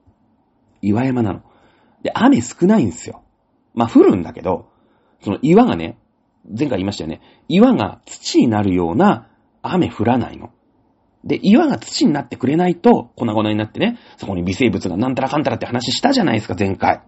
[0.81, 1.42] 岩山なの。
[2.03, 3.22] で、雨少ないんですよ。
[3.75, 4.68] まあ、降るんだけど、
[5.20, 5.98] その岩がね、
[6.44, 7.20] 前回言いましたよね。
[7.48, 9.29] 岩が土になるような
[9.62, 10.51] 雨降らないの。
[11.25, 17.03] で、岩が土になってくれないと、粉々になってね、そこに微生物がなんたらかんたらって話したじゃないですか、前回。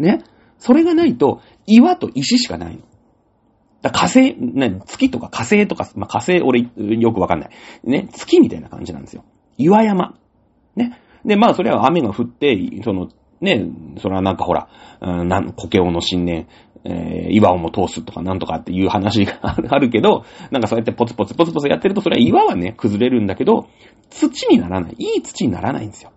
[0.00, 0.24] ね。
[0.58, 2.82] それがないと、岩と石しかないの。
[3.90, 7.50] 火星、ね、月とか火星とか、まあ、火星俺よくわかんない。
[7.84, 9.24] ね、月みたいな感じなんですよ。
[9.58, 10.14] 岩山。
[10.76, 10.98] ね。
[11.24, 13.08] で、まあそれは雨が降って、その、
[13.40, 13.66] ね、
[13.98, 14.68] それはなんかほら、
[15.00, 16.46] うん、苔をの新年、
[16.84, 19.38] えー、岩をも通すとかなんとかっていう話が
[19.70, 23.66] あるけど、なんかそうやってポツポツポツポツやってると、それは岩はね、崩れるんだけど、
[24.10, 24.94] 土にならない。
[24.98, 26.10] いい土にならないんですよ。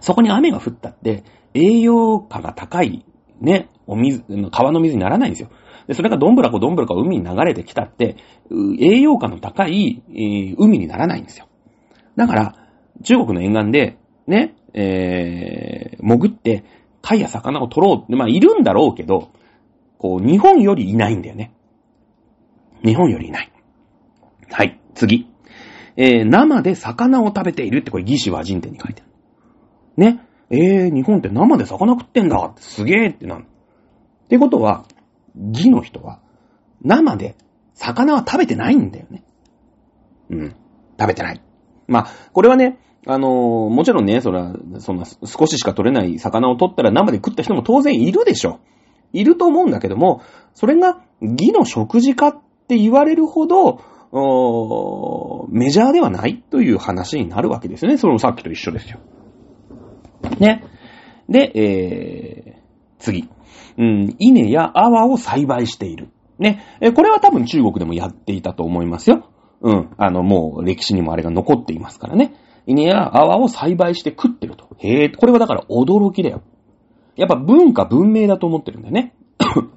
[0.00, 3.04] そこに雨が降ったって、栄養価が高い、
[3.40, 5.50] ね、お水、川の水にならないんですよ。
[5.86, 8.16] で、それがどんぶらこどんぶらこ海に流れてきたって、
[8.78, 11.46] 栄養価の高い、えー、海にならないんですよ。
[12.16, 12.54] だから、
[13.02, 16.64] 中国の沿岸で、ね、えー、潜って、
[17.02, 18.16] 貝や魚を取ろうって。
[18.16, 19.30] まあ、いるんだろうけど、
[19.98, 21.54] こう、日本よりいないんだよね。
[22.82, 23.52] 日本よりいない。
[24.50, 25.28] はい、次。
[25.96, 30.12] えー、生で魚を食べているってこれ、義士和人典に書いてある。
[30.14, 30.20] ね。
[30.50, 33.44] えー、日本って生で魚食ってんだすげーってなる。
[33.44, 34.84] ってことは、
[35.36, 36.20] 義の人は、
[36.82, 37.36] 生で
[37.74, 39.24] 魚は食べてないんだよね。
[40.30, 40.54] うん。
[40.98, 41.40] 食べてない。
[41.86, 48.60] まあ、これはね、あのー、もちろんね、そら、そんな少ししか取れない魚を取ったら生で食った人も当然いるでしょ。
[49.12, 50.22] いると思うんだけども、
[50.54, 53.80] それが義の食事かって言われるほど、
[55.50, 57.98] メジャーではないという話になるわけですね。
[57.98, 59.00] それもさっきと一緒ですよ。
[60.38, 60.64] ね。
[61.28, 63.28] で、えー、次。
[63.78, 66.08] うん、稲や泡を栽培している。
[66.38, 66.62] ね。
[66.80, 69.28] え、これは多分中国でもやっていたと思いますよ。
[69.60, 69.90] うん。
[69.96, 72.34] あの、もう歴史にもあれが残っていますからね。
[72.66, 74.68] 稲や泡を栽培して食ってると。
[74.78, 76.42] へえ、これはだから驚きだよ。
[77.16, 79.14] やっぱ文化文明だと思ってるんだよね。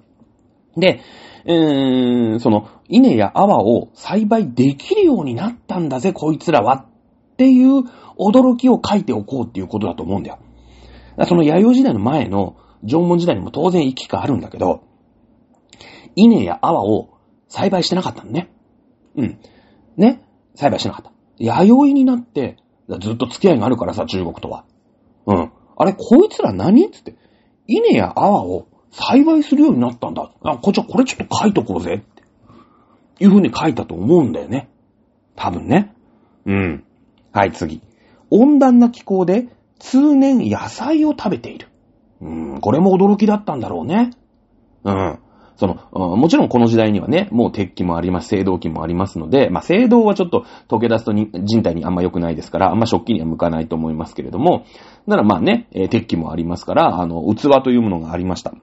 [0.78, 1.02] で、
[1.46, 6.86] うーん、その、稲や泡を栽培できるようになったんだぜ、こいつらは。
[7.34, 7.84] っていう
[8.18, 10.40] 驚きを書いておこうっていうことだと思うんだよ。
[11.26, 14.84] その弥生時代の前の縄文時代にも当然行きがあるんだけど、
[16.16, 18.52] 稲や泡を栽培してなかったのね。
[19.16, 19.40] うん。
[19.96, 20.22] ね
[20.56, 21.12] 栽培してなかった。
[21.38, 22.58] 弥生になって、
[23.00, 24.66] ずっと付き合いがあるからさ、中国とは。
[25.26, 25.52] うん。
[25.78, 27.16] あれ、こいつら何つって。
[27.68, 30.32] 稲や泡を栽培するようになったんだ。
[30.42, 31.96] あ、こっちはこれちょっと書いとこうぜ。
[31.96, 32.24] って。
[33.20, 34.70] いう風に書いたと思うんだよね。
[35.36, 35.94] 多分ね。
[36.46, 36.84] うん。
[37.32, 37.82] はい、次。
[38.32, 39.48] 温暖な気候で
[39.80, 41.68] 通年野菜を食べている。
[42.22, 44.12] うん、これも驚きだったんだろうね。
[44.84, 45.20] うん。
[45.58, 45.76] その、
[46.16, 54.66] もちろんこの時代にはね、もう鉄器もあります、青銅器もありますので、まあ、青銅はちょっと溶け出すと人体にあんま良くないですから、あんま食器には向かないと思いますけれども、
[55.08, 58.54] ならまあね、えー、鉄器もありますから、あの、器というものがありました。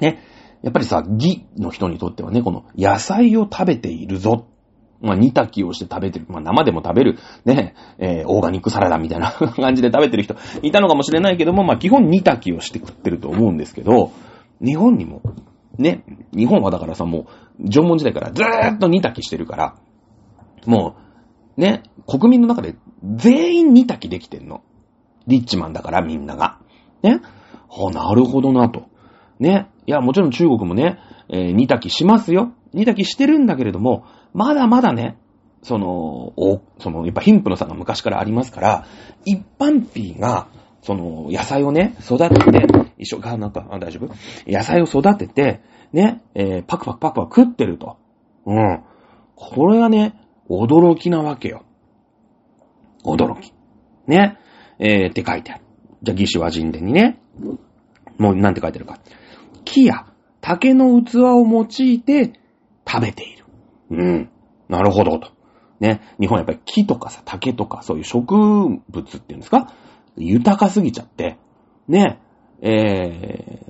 [0.00, 0.18] ね。
[0.62, 4.48] やっぱりさ、義の人にとってはね、この野菜を食べているぞ。
[5.00, 6.26] まあ、煮炊きをして食べてる。
[6.28, 14.10] まあ、生でも食べる、ね、えー、オーガニックサラダみたいな 感じで食べてる人いたのかもしれないけども、まあ、基本煮炊きをして食ってると思うんですけど、
[14.60, 15.22] 日本にも、
[15.78, 16.02] ね、
[16.36, 17.26] 日本はだからさ、も
[17.60, 19.74] う、縄文時代からずーっと煮炊きしてるから、
[20.66, 20.96] も
[21.56, 22.76] う、ね、国民の中で
[23.16, 24.62] 全員煮炊きできてんの。
[25.26, 26.58] リッチマンだからみんなが。
[27.02, 27.20] ね。
[27.70, 28.86] あ、なるほどなと。
[29.38, 29.68] ね。
[29.86, 32.52] いや、もちろん中国もね、えー、煮炊きしますよ。
[32.72, 35.16] 煮炊きしてるんだけれども、まだまだね、
[35.62, 35.88] その、
[36.36, 38.86] お、その、やっぱ貧富の差が昔からありますから、
[39.24, 40.48] 一般ピーが、
[40.82, 42.66] その、野菜をね、育てて、
[42.98, 44.14] 一緒か、なんか、あ、大丈夫？
[44.46, 45.60] 野菜を育てて、
[45.92, 47.98] ね、えー、パクパクパクパク食ってると。
[48.46, 48.84] うん。
[49.34, 50.14] これがね、
[50.48, 51.64] 驚きなわけよ。
[53.04, 53.52] 驚き。
[54.06, 54.38] ね。
[54.78, 55.64] えー、って書いてある。
[56.02, 57.20] じゃあ、義手は人伝にね、
[58.18, 58.98] もう、なんて書いてるか。
[59.64, 60.06] 木や
[60.40, 62.32] 竹の器を用いて
[62.86, 63.37] 食べている。
[63.90, 64.30] うん。
[64.68, 65.30] なるほど、と。
[65.80, 66.00] ね。
[66.20, 68.80] 日本はやっぱり木とかさ、竹とか、そういう植物
[69.16, 69.72] っていうんですか？
[70.16, 71.38] 豊かすぎちゃって、
[71.86, 72.20] ね。
[72.60, 73.62] え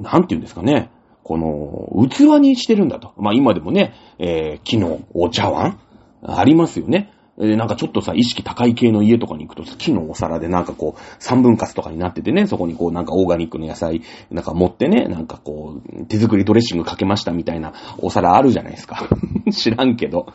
[0.00, 0.90] ー、なんて言うんですかね。
[1.22, 3.12] この、器にしてるんだと。
[3.18, 5.78] まあ今でもね、えー、木のお茶碗
[6.22, 7.12] ありますよね。
[7.38, 19.08] で、なんかちょっとさ、意識高い系の家とかに行くと、木のお皿でなんかこう、三分割とかになっててね、そこにこう、なんかオーガニックの野菜、なんか持ってね、なんかこう、手作りドレッシングかけましたみたいなお皿あるじゃないですか。
[19.52, 20.26] 知らんけど。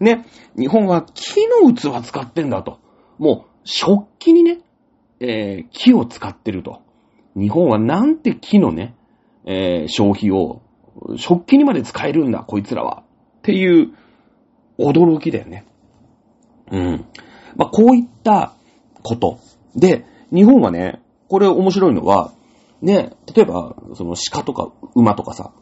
[0.00, 0.26] ね、
[0.58, 2.80] 日本は木の器使ってんだと。
[3.18, 4.58] もう、食器にね、
[5.20, 6.80] えー、木を使ってると。
[7.36, 8.94] 日本はなんて木のね、
[9.44, 10.62] えー、消費を、
[11.16, 13.04] 食器にまで使えるんだ、こいつらは。
[13.38, 13.92] っていう、
[14.78, 15.64] 驚きだよね。
[16.70, 17.04] うん。
[17.56, 18.54] まあ、こういった
[19.02, 19.38] こと。
[19.74, 22.32] で、日本はね、これ面白いのは、
[22.82, 25.52] ね、例えば、その鹿とか馬とかさ、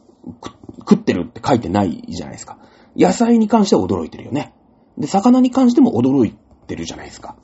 [0.78, 2.58] 食ってるって書いてないじゃないですか。
[2.96, 4.52] 野菜に関しては驚いてるよね。
[4.98, 7.36] で、魚に関しても驚いてるじゃないですか。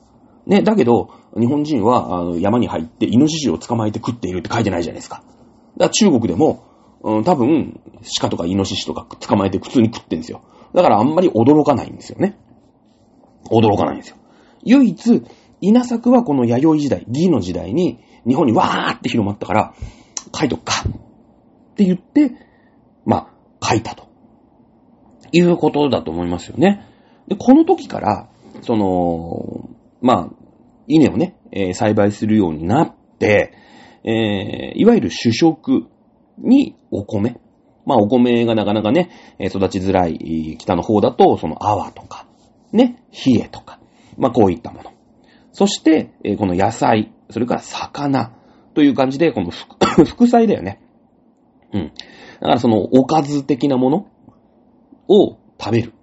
[0.45, 5.17] ね、だけど、日本人はあの山に入ってイノシシを捕まえて食っているって書いてないじゃないですか。
[5.17, 5.29] だか
[5.85, 6.65] ら中国でも、
[7.03, 7.79] うん、多分、
[8.19, 10.41] 鹿とかイノシシとか捕まえて普通に食ってるんですよ。
[10.73, 12.37] だからあんまり驚かないんですよね。
[13.49, 14.17] 驚かないんですよ。
[14.63, 15.23] 唯一、
[15.61, 19.73] 稲作はこの弥生時代、義の時代に日本にわーって広まったから、
[20.35, 20.73] 書いとくか。
[21.73, 22.31] って言って、
[23.05, 23.29] ま
[23.61, 24.07] あ、書いたと。
[25.31, 26.85] いうことだと思いますよね。
[27.27, 28.29] で、この時から、
[28.61, 29.69] その、
[30.01, 30.29] まあ、
[30.87, 33.53] 稲をね、えー、栽培するようになって、
[34.03, 35.87] えー、いわゆる主食
[36.37, 37.39] にお米。
[37.85, 42.27] まあ、お米がなかなかね、育ちづらい北の方だと、その泡とか、
[42.73, 43.79] ね、冷えとか、
[44.17, 44.91] まあ、こういったもの。
[45.51, 48.33] そして、え、この野菜、それから魚
[48.73, 49.51] という感じで、この
[50.05, 50.81] 副菜だよね。
[51.71, 51.81] うん。
[51.85, 51.91] だ
[52.39, 54.07] からそのおかず的なもの
[55.07, 55.93] を食べる。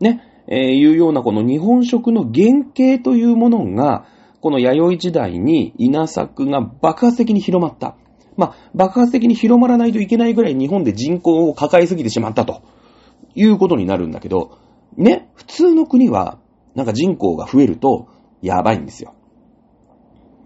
[0.00, 0.22] ね。
[0.48, 4.06] えー、いうようなこの日本食の原型というものが、
[4.40, 7.96] この弥生時代に稲作が爆発的に広まった。
[8.36, 12.62] まあ、爆発的に広まらないといけないぐらい日本で人口を抱えすぎてしまったと
[13.34, 14.58] いうことになるんだけど、
[14.96, 16.38] ね、普通の国は、
[16.74, 18.08] なんか人口が増えると、
[18.42, 19.14] やばいんですよ。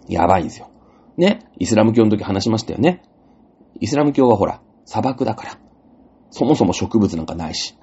[0.08, 0.70] やばいんですよ。
[1.16, 3.02] ね、イスラム教の時話しましたよね。
[3.80, 5.58] イスラム教はほら、砂漠だから。
[6.30, 7.76] そもそも植物なんかないし。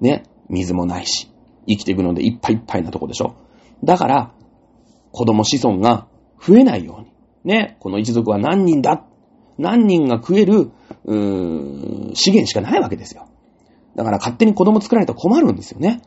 [0.00, 1.30] ね、水もないし。
[1.66, 3.34] 生きていくのでいっぱいいっぱいなとこでしょ。
[3.82, 4.34] だから、
[5.12, 6.08] 子供子孫が
[6.40, 7.12] 増えないように。
[7.44, 9.06] ね、この一族は何人だ？
[9.58, 10.72] 何人が食える、
[11.04, 13.28] うーん、資源しかないわけですよ。
[13.96, 16.02] だから勝手に子供作られたら困るんですよね。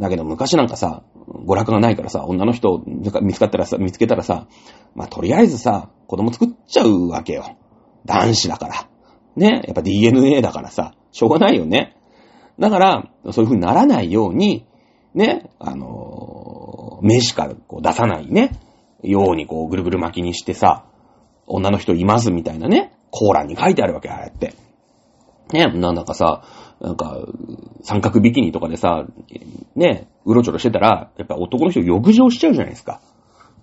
[0.00, 4.46] だけど昔なんかさ、娯楽がないからさ、女の人見つかったらさ、見つけたらさ、
[4.94, 7.56] まあ、とりあえずさ、子供作っちゃうわけよ。
[8.04, 8.88] 男子だから。
[9.36, 9.62] ね？
[9.66, 11.96] やっぱ DNA だからさ、しょうがないよね。
[12.58, 14.66] だから、そういう風にならないように、
[15.14, 18.52] ね、あのー、名詞かこう出さないね、
[19.02, 20.86] ようにこうぐるぐる巻きにしてさ、
[21.46, 24.54] 女の人いますみたいなね、コーランに書いてあるわけ、ああやって。
[25.52, 26.42] ね、なんだかさ、
[26.80, 27.26] なんか、
[27.82, 29.06] 三角ビキニとかでさ、
[29.74, 33.00] ね、うろちょろしてたら、やっぱ男の人浴場しちゃうじゃないですか。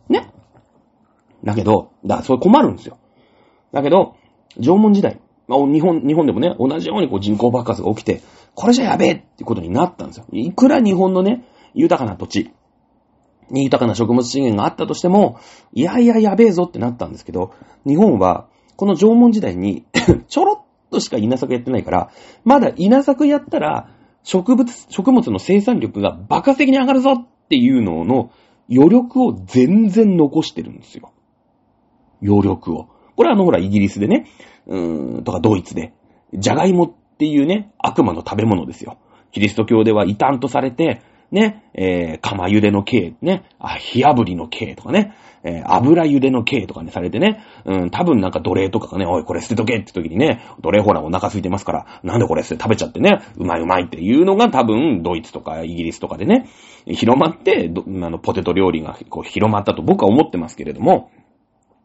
[0.09, 0.31] ね。
[1.43, 2.97] だけど、だそれ困るんですよ。
[3.71, 4.15] だけど、
[4.59, 8.21] 縄文時代、まあ、日本、日本でもね、同じようにこう人口爆発が起きて、
[8.55, 10.25] これじゃやべえってことになったんですよ。
[10.31, 12.51] いくら日本のね、豊かな土地
[13.49, 15.39] に、豊かな食物資源があったとしても、
[15.73, 17.51] いやいややべえぞってなったんですけど、
[17.85, 19.85] 日本は、この縄文時代に
[20.27, 22.11] ちょろっとしか稲作やってないから、
[22.45, 23.89] まだ稲作やったら、
[24.23, 28.31] 植物、食物の生産力が爆発的に上がるぞっていうのの
[28.71, 31.11] 余力を全然残してるんですよ。
[32.23, 32.87] 余力を。
[33.15, 34.27] これはあのほらイギリスでね、
[34.65, 35.93] うーん、とかドイツで、
[36.33, 38.97] ジャガイモっていうね、悪魔の食べ物ですよ。
[39.31, 41.01] キリスト教では異端とされて、
[41.33, 56.47] ね、えー、釜茹での刑、ね、あ、火炙りの刑とかね、えー、油茹での刑とかね、されてね、うん、多分なんか奴隷とかがね、おい、これ捨てとけって時にね、奴隷ほらお腹空いてますから、なんでこれ捨て食べちゃってね、うまいうまいっていうのが多分、ドイツとかイギリスとかでね、
[56.85, 61.09] 広まって、あの、ポテト料理がこう広まったと僕は思ってますけれども、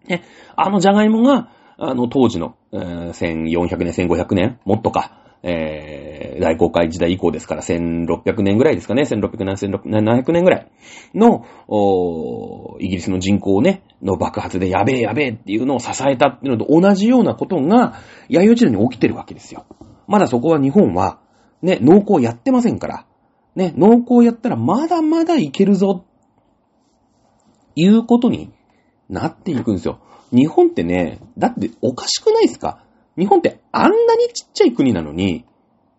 [0.07, 0.25] ね、
[0.57, 10.71] あのジャガイモが、あの、当時の、えー、1400年、1500年、もっとか、えー、大航海時代以降ですから、1600年ぐらいですかね、1600年、1700年ぐらい
[11.15, 17.95] の、おイギリスの人口ね、の爆発でやべえやべえっていうのを支えたっていうのと同じようなことが、
[18.29, 19.65] 弥生時代に起きてるわけですよ。
[20.07, 21.21] まだそこは日本は、
[21.63, 23.07] ね、農耕やってませんから、
[23.55, 26.05] ね、農耕やったらまだまだいけるぞ、
[27.75, 28.51] いうことに
[29.09, 30.01] なっていくんですよ。
[30.33, 32.83] 日本ってね、だっておかしくないですか？
[33.19, 35.45] 日本ってあんなにちっちゃい国なのに、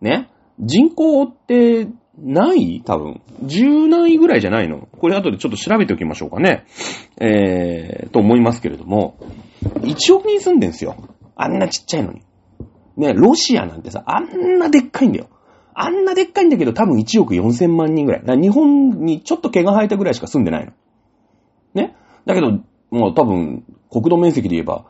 [0.00, 2.82] ね、人口ってない？
[2.84, 3.22] 多分。
[3.44, 4.88] 10何位ぐらいじゃないの？
[4.98, 6.66] これ後でちょっと調べておきましょうかね。
[7.20, 9.16] えー、と思いますけれども、
[9.62, 10.96] 1億人住んでんすよ。
[11.36, 12.22] あんなちっちゃいのに。
[12.96, 15.28] ね、ロシアなんてさ、あんなでっかいんだよ。
[15.72, 18.22] あんなでっかいんだけど多分1億4千万人ぐらい。
[18.24, 20.72] ら日本にちょっと毛が生えたぐらいしか住んでないの。
[21.74, 21.96] ね？
[22.26, 24.84] だけど、もう多分、国土面積で言えば、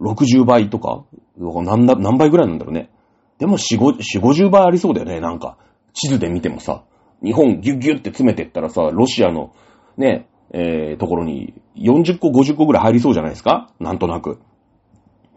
[0.00, 1.04] 60倍とか、
[1.38, 2.90] 何何倍ぐらいなんだろうね。
[3.38, 3.78] でも4、
[4.20, 5.56] 50倍ありそうだよね、なんか。
[5.94, 6.84] 地図で見てもさ。
[7.22, 9.52] 日本ギュッギュッって詰めてったらさ、ロシアの、
[9.96, 13.70] ね、えー、ところに40個、50個ぐらい入りそうじゃないですか？
[13.80, 14.38] なんとなく。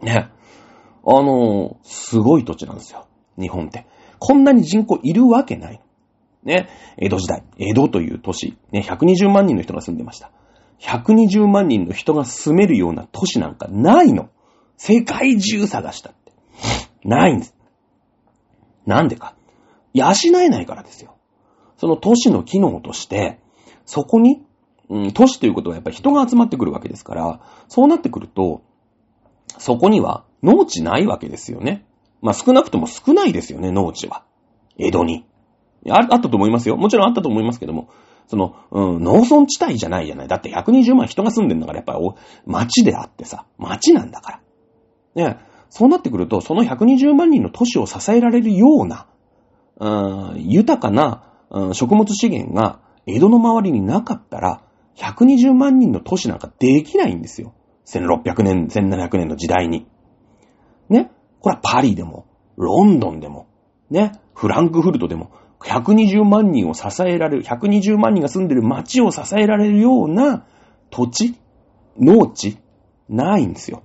[0.02, 0.28] ね。
[1.06, 3.06] あのー、すごい土地なんですよ。
[3.38, 3.86] 日本って。
[4.18, 5.80] こんなに人口いるわけない。
[6.44, 6.68] ね。
[6.96, 7.44] 江戸時代。
[7.58, 8.56] 江戸という都市。
[8.72, 10.30] ね、120万人の人が住んでました。
[10.80, 14.28] 120万人の人が住めるような都市なんかないの。
[14.76, 16.32] 世界中探したって。
[17.04, 17.54] ないんです。
[18.84, 19.34] なんでか。
[19.94, 21.16] 養えないからですよ。
[21.78, 23.40] その都市の機能として、
[23.84, 24.42] そこに、
[24.88, 28.62] うん、都市ということはやっぱり人が集まってくるわけですから、そうなってくると、
[29.58, 31.86] そこには農地ないわけですよね。
[32.20, 34.24] まあ少なくとも少ないですよね、農地は。
[34.78, 35.26] 江戸に。
[35.88, 36.76] ああったと思いますよ。
[36.76, 37.88] もちろんあったと思いますけども、
[38.26, 40.28] その、うん、農村地帯じゃないじゃない。
[40.28, 41.98] だって120万人が住んでんだから、やっぱり
[42.44, 44.40] 町であってさ、町なんだから。
[45.16, 45.38] ね。
[45.68, 49.08] そうなってくると、その120万人の都市を支えられるような、
[49.78, 54.62] うん豊かな、うん食物資源が江戸の周りになかったら、
[54.96, 57.54] 120万人の都市なんかできないんですよ。
[57.86, 59.86] 1600年、1700年の時代に。
[60.88, 61.10] ね。
[61.40, 63.46] これはパリでも、ロンドンでも、
[63.90, 64.12] ね。
[64.34, 70.46] フランクフルトでも、120万人を支えられる、120万人が住んでる街を支えられるような
[70.90, 71.36] 土地、
[71.98, 72.58] 農地、
[73.08, 73.82] ないんですよ。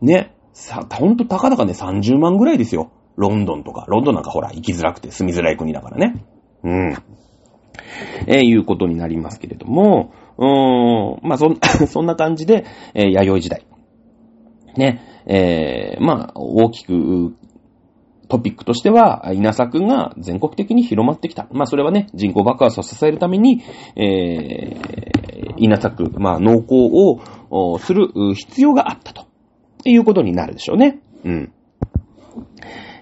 [0.00, 0.35] ね。
[0.56, 2.90] さ、ほんとたかだかね、30万ぐらいですよ。
[3.16, 3.84] ロンドンとか。
[3.88, 6.24] ロンドンなんかほら、行きづらくて住みづらい国だからね。
[6.64, 6.96] うん。
[8.26, 13.66] えー、いうことになりますけれども、うーん、まあ、そん、 そんな感じで、えー、弥生時代。
[14.78, 17.36] ね、えー、まあ、大きく、
[18.28, 21.48] トピックとしては、稲作が全国的に広まってきた。
[21.52, 23.60] まあ、それはね、人口爆発を支えるために、
[23.94, 29.25] えー、稲作、まあ、農耕をする必要があったと
[29.86, 30.98] ていうことになるでしょうね。
[31.24, 31.52] うん。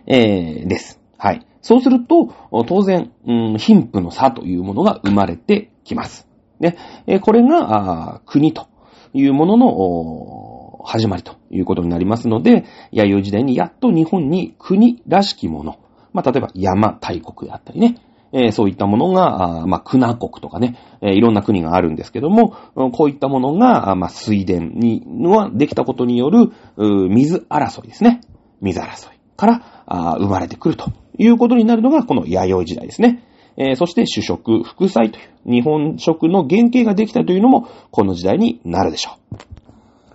[0.06, 1.00] えー、です。
[1.16, 1.46] はい。
[1.62, 2.34] そうすると、
[2.66, 6.28] 当然、うん、貧富の差というものが生まれてきます。
[6.60, 6.76] ね。
[7.06, 8.66] えこれが、国と
[9.14, 15.78] いうものの、始まりということになりますので、弥生時代にやっと日本に国らしきもの、
[16.12, 17.96] まあ、例えば山大国であったりね、
[18.34, 22.56] えー、そういったものが、あまあ、国国とかね、えー、いろんな国があるんですけども、
[22.92, 26.50] こういったものが、まあ、水田に、はできたことによる、
[27.08, 28.20] 水争いですね。
[28.60, 33.24] 水争いからあ生まれてくるということになるのが、この弥生時代ですね。
[33.56, 39.36] えー、そして主食、副菜という日本食の原型ができたというのも、この時代になるでしょう。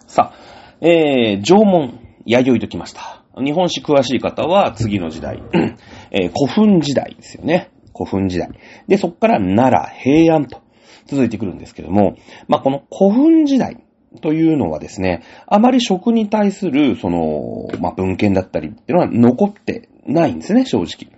[0.08, 3.24] さあ、えー、縄文、弥生ときました。
[3.38, 5.42] 日本史詳しい方は次の時代、
[6.12, 7.72] えー、古墳時代ですよね。
[8.00, 8.50] 古墳時代。
[8.88, 10.62] で、そこから奈良、平安と
[11.06, 12.16] 続いてくるんですけども、
[12.48, 13.84] まあ、この古墳時代
[14.22, 21.12] というのはですね、あまり食に対する、その、まあ、文献だったりっていうのは残ってないんですね、正直。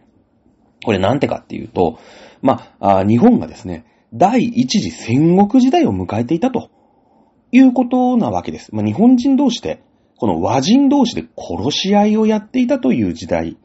[0.83, 1.99] これなんてかっていうと、
[2.41, 6.69] まあ、日本がですね、第一次戦国時代を迎えていたと
[7.51, 8.73] いうことなわけです。
[8.73, 9.83] まあ、日本人同士で、
[10.17, 13.57] この和人同士で殺し合いをやっていたという時代。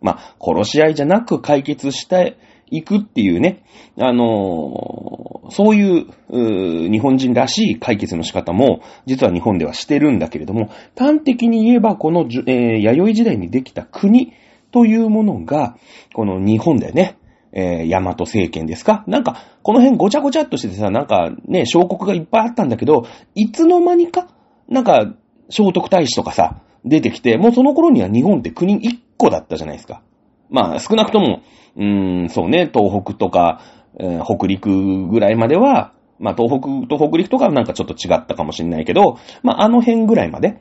[0.00, 2.38] まあ、殺し合いじゃなく解決して
[2.70, 3.62] いくっていうね、
[3.98, 14.32] あのー、そういう日本人らしい解決の仕方も、実は日本ではしてるんだけれども、端的に言えば、この、えー、弥生時代にできた国
[14.70, 15.76] というものが、
[16.14, 17.16] この日本だよね。
[17.52, 24.28] えー、大和政権ですかなんか、この辺ごちゃごちゃっとしててさ、なんかね、小国がいっぱいあったんだけど、いつの間にか、
[24.68, 25.14] なんか、
[25.48, 30.02] 聖徳太子とかさ、出てきて、もうその頃には日本って国一個だったじゃないですか。
[30.48, 31.40] まあ、少なくとも、
[31.76, 33.60] うーん、そうね、東北とか、
[33.98, 40.60] えー、北陸ぐらいまでは、まあ、東北と北陸とかはなんかちょっと違ったかもしれないけど、まあ、あの辺ぐらいまで、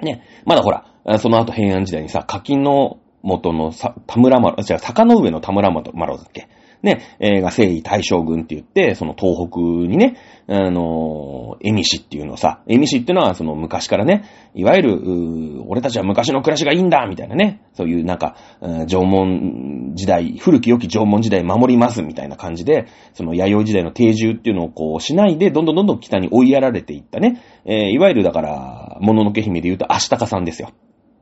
[0.00, 0.84] ね、まだほら、
[1.18, 6.48] その後平安時代にさ、柿の元のさ、田村丸、じゃあ、坂の上の田村丸だっけ？
[6.82, 10.16] ね、えー、が征夷大将軍って言って、その東北にね、
[10.48, 14.24] あのー、エミシっていうのさ、エミシっていうのはその昔からね、
[14.54, 30.70] いわゆる、俺たちは昔の暮らしがいいんだみたいなね、そういうなんか、縄文時代、古き良き縄文時代守りますみたいな感じで、その弥生時代の定住っていうのをこうしないで、どんどんどんどん北に追いやられていったね、えー、いわゆるだから、もののけ姫で言うと、アシタカさんですよ。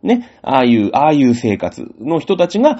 [0.05, 2.79] ね、ああいう、ああいう生活の人たちが、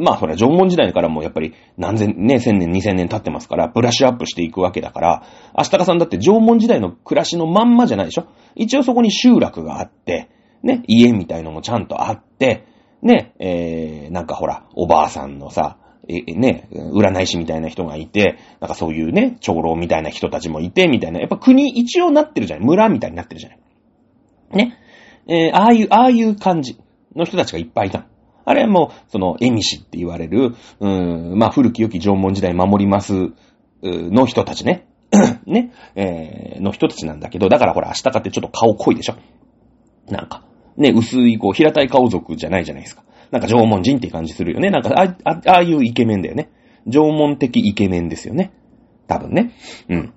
[0.00, 5.22] まあ、それは縄文時代からもやっぱり何千、ね、千年、二千年経ってますから、ブラッシュアップしていくわけだから、
[5.54, 8.26] アシタカさんだって縄文時代の暮らしのまんまじゃないでしょ？
[8.54, 10.28] 一応そこに集落があって、
[10.62, 12.66] ね、家みたいのもちゃんとあって、
[13.02, 15.78] ね、えー、なんかほら、おばあさんのさ、
[16.08, 21.20] え、ね、占い師みたいな人がいて、なんかそういうね、長老みたいな人たちもいて、みたいな。
[21.20, 22.66] やっぱ国一応なってるじゃない？
[22.66, 23.58] 村みたいになってるじゃない？
[24.56, 24.78] ね。
[25.28, 26.78] えー、ああいう、ああいう感じ
[27.14, 28.04] の人たちがいっぱいいたの
[28.46, 33.32] あれも、その、エミシって言われる、うーん、まあ、古き良き縄文時代守ります、
[33.82, 34.86] の人たちね。
[35.46, 39.14] ね、えー、の人たちなんだけど、だからほら、明日かってちょっと顔濃いでしょ
[40.10, 40.44] なんか、
[40.76, 43.02] ね、薄い、こう、平たい顔族じゃないじゃないですか。
[43.32, 44.70] なんか縄文人って感じするよね。
[44.70, 46.50] なんかあ、あ、ああいうイケメンだよね。
[46.86, 48.52] 縄文的イケメンですよね。
[49.08, 49.52] 多分ね。
[49.88, 50.12] うん。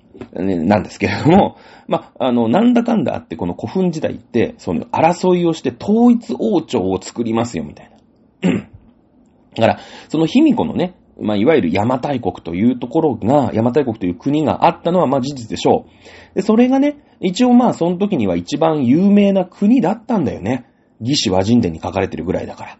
[0.68, 1.58] なんですけれども、
[1.88, 7.99] まあ、の、なんだかんだあって、この古墳時代って、その争いをして統一王朝を作りますよ、みたいな。
[9.56, 9.80] だから、
[10.10, 15.86] その卑弥呼のね、まあ、いわゆる邪馬台国というところが、邪馬台国という国があったのは、まあ、事実でしょ
[16.34, 16.36] う。
[16.36, 20.66] で、それがね、一応まあ、その時には一番有名な国だったんだよね。
[21.02, 22.78] 義士和人伝に書かれてるぐらいだから。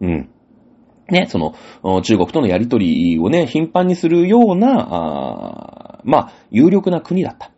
[0.00, 0.28] うん。
[1.08, 1.54] ね、その、
[2.02, 7.52] 中国とのやりとりをね、頻繁にするような、あまあ、有力な国だった。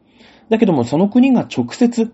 [0.51, 2.13] だけども、その国が直接、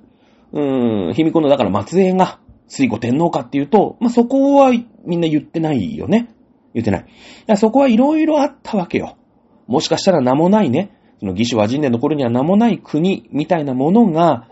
[0.53, 2.39] うーん、卑弥呼の、だから末裔が、
[2.71, 4.71] 水後天皇かっていうと、まあ、そこは
[5.05, 6.33] みんな言ってないよね。
[6.73, 7.01] 言ってない。
[7.01, 7.13] だか
[7.49, 9.17] らそこはいろいろあったわけよ。
[9.67, 14.47] もしかしたら名もないね、その義手和人伝の頃には名もない国みたいなものが、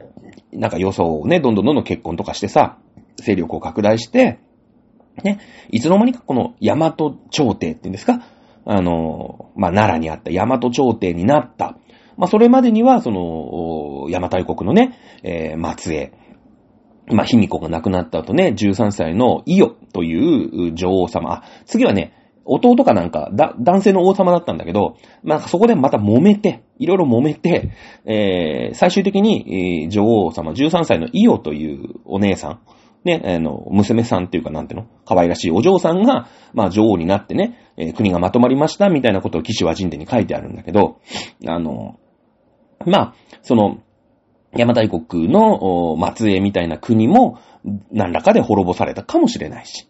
[0.52, 2.78] なんか予想をね、どんどんどんどん結婚とかしてさ、
[3.16, 4.40] 勢力を拡大して、
[5.22, 5.40] ね、
[5.70, 6.92] いつの間にかこの大和
[7.30, 8.22] 朝廷っていうんですか、
[8.64, 11.78] あの、まあ、奈良にあった大和朝廷になった。
[12.16, 16.12] まあ、それまでには、その、邪馬台国のね、えー、末裔、
[17.10, 21.42] まあ、卑弥呼が亡くなった後ね、13歳の伊予という女王様。
[21.66, 27.72] 次はね、弟かなんか、だ、男性の王様だったんだけど、まあ、そこでまた揉めて、いろいろ揉めて、
[28.06, 32.60] えー、最終的に、えー、女王様、13歳の伊予というお姉さん、
[33.04, 34.86] ね、あの、娘さんっていうかなんていうの？
[35.04, 41.00] 可愛らしいお嬢さんが、まあ女王になってね、えー、国がまとまりましたみたいなことを騎士は神殿に書いてあるんだけど、
[41.46, 41.98] あの、
[42.86, 43.78] まあ、その、
[44.52, 47.38] 邪馬台国の末裔みたいな国も
[47.92, 49.88] 何らかで滅ぼされたかもしれないし。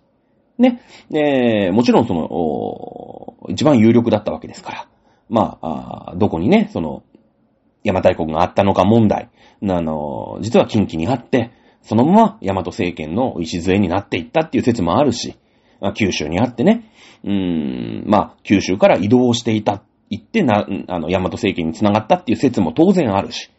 [0.59, 0.80] ね。
[1.12, 4.88] え、もちろんその、一番有力だったわけですから。
[5.28, 7.02] まあ、あどこにね、その、
[7.84, 9.30] 邪馬台国があったのか問題。
[9.62, 11.52] あの、実は近畿にあって、
[11.82, 15.36] そのまま大和政権の礎になっていったっていう説もあるし、
[15.94, 16.90] 九州にあってね、
[17.24, 23.50] うーん、まあ、九州から移動していた、行ってな、あの、大和政権につながったっていう説も当然あるし、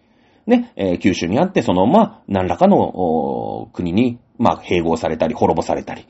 [0.49, 6.07] ね、えー、九州にあってそのまま何らかの国に、まあ、併合されたり、滅ぼされたり、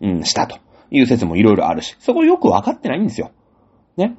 [0.00, 0.58] うん、したと
[0.90, 3.32] いう説もいろいろあるし、そこよくわかってないんですよ。
[3.96, 4.16] ね。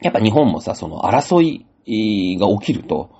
[0.00, 3.10] やっぱ日本もさ、その争いが起きると、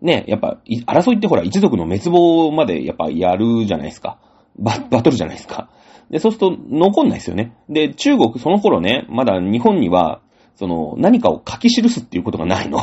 [0.00, 4.18] ね、やっぱ、争いってほら、一族の滅亡までやっぱやるじゃないですか。
[4.58, 5.68] バ、バトルじゃないですか。
[6.10, 7.54] で、そうすると残んないですよね。
[7.68, 10.22] で、中国、その頃ね、まだ日本には、
[10.54, 12.80] その、何かを書き記すっていうことがないの。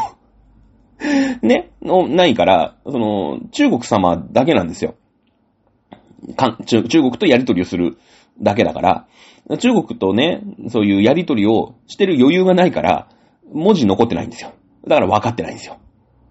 [1.41, 4.95] ね、の、ないから、その、中国様だけなんですよ。
[6.35, 7.97] か中中国とやりとりをする
[8.41, 9.07] だけだから、
[9.59, 13.07] 中国とね、そういうやりとりをしてる余裕がないから、
[13.53, 14.53] 文字残ってないんですよ。
[14.87, 15.77] だから分かってないんですよ。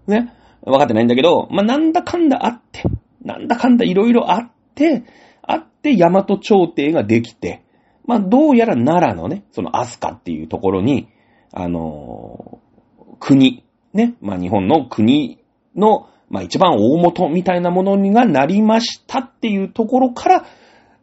[0.06, 0.32] ね。
[0.62, 2.82] 分かってないんだけど、まあ、なんだかんだあって、
[3.22, 5.04] なんだかんだいろいろあって、
[5.42, 7.62] あって大和朝廷ができて、
[8.04, 11.08] まあ、どうやら奈良のね、その飛鳥っていうところに、
[11.52, 13.64] あのー、国、
[13.96, 15.38] ね、まあ、日本の国
[15.74, 20.44] の、まあ、一番大元みたいなものにがなりましたっていうところから、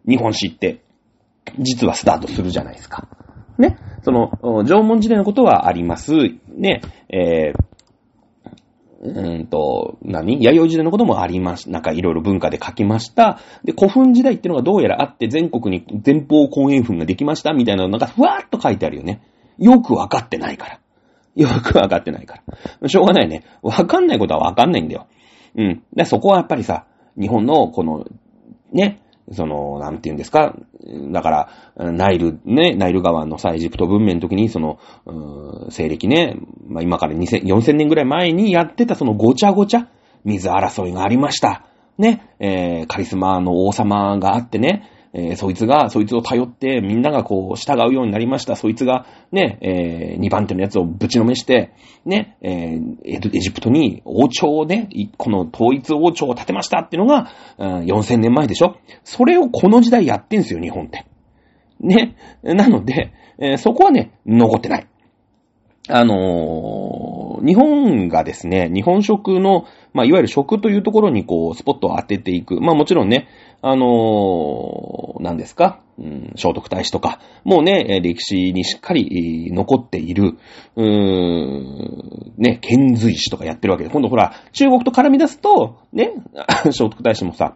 [0.07, 0.81] 日本史って、
[1.59, 3.07] 実はスタートするじゃないですか。
[3.57, 3.77] ね。
[4.03, 4.31] その、
[4.63, 6.13] 縄文時代のことはあります。
[6.55, 6.81] ね。
[7.09, 7.73] えー、
[9.03, 10.41] うんと、何？
[10.41, 13.39] 弥生時代のこともありまし、なんかいろいろ文化で書きました。
[13.65, 19.21] で、古墳時代っていうのがどうやらあって全国に前方後円墳ができましたみたいなのなんかふわーっと書いてあるよね。
[19.57, 20.79] よくわかってないから。
[21.35, 22.41] よくわかってないか
[22.81, 22.89] ら。
[22.89, 23.43] しょうがないね。
[23.61, 25.07] わかんないことはわかんないんだよ。
[25.55, 25.83] うん。
[25.95, 26.85] で、そこはやっぱりさ、
[27.19, 28.05] 日本のこの、
[28.71, 30.55] ね、その、なんて言うんですか？
[31.11, 36.35] だから、ナイル、ね、ナイル川のさ、エジプト文明の時に、その、う西暦ね、
[36.67, 39.87] まあ、今から2000、4000年ぐらい前にやってたそのごちゃごちゃ、
[40.25, 41.65] 水争いがありました。
[41.97, 48.55] ね、えー、カリスマの王様があってね、えー、そいつが、そいつを頼って、みんながこう、従うようになりました。
[48.55, 51.71] そいつが、ね、えー、2番手のやつをぶちのめして、
[52.03, 61.05] ね、えー、エジプトに王朝をね、この統一王朝を建てましたっていうのが、うん、4000年前でしょそれをこの時代やってんすよ、日本って。
[61.79, 62.15] ね。
[62.41, 64.87] なので、えー、そこはね、残ってない。
[65.89, 72.61] あのー、日本がですね、日本食の、まあ、いわゆる食というところにこう、スポットを当てていく。
[72.61, 73.27] まあ、もちろんね、
[73.65, 80.37] あのー、何ですか、うん、聖徳太子とか、もうね、歴史にしっかり残っている、
[80.75, 86.11] うーん、ね、遣隋使とかやってるわけで、今度ほら、中国と絡み出すと、ね、
[86.71, 87.55] 聖徳太子もさ、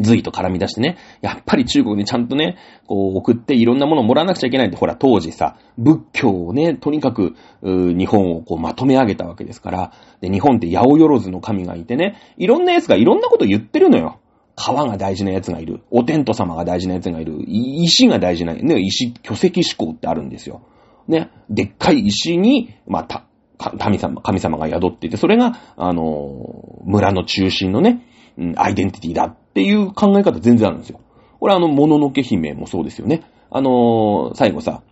[0.00, 2.56] 隋と絡み出してね、やっぱり中国にちゃんとね、
[2.88, 14.18] こう送っていろんなものをもらわなくちゃいけないって、ほら当時さ、仏教をね、とにかく、日本をこうまとめ上げたわけですから、で、日本って八百万の神がいてね、いろんな奴がいろんなこと言ってるのよ。
[14.58, 15.82] 川が大事なやつがいる。
[15.90, 17.44] お天道様が大事なやつがいる。
[17.46, 20.62] 石が大事な、ね、石、巨石思考ってあるんですよ。
[21.06, 21.30] ね。
[21.48, 23.24] でっかい石に、また、
[23.56, 28.04] 神様、神様が宿っていて、それが、あの村の中心のね、
[28.36, 31.00] うん、アイデンティティだっていう考え方全然あるんですよ。
[31.38, 33.22] これあの、もののけ姫もそうですよね。
[33.50, 34.82] あのー、最後さ、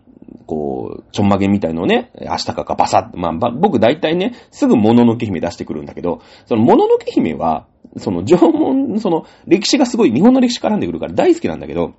[0.46, 7.66] こう、ちょんまげみたいのをね、明日かかバサッ、まあ、僕大体ね、すぐもののけ姫出してくるんだけど、そのもののけ姫は、
[7.98, 11.94] その縄文、その歴史がすごい日本の歴史絡んでくるから大好きなんだけど、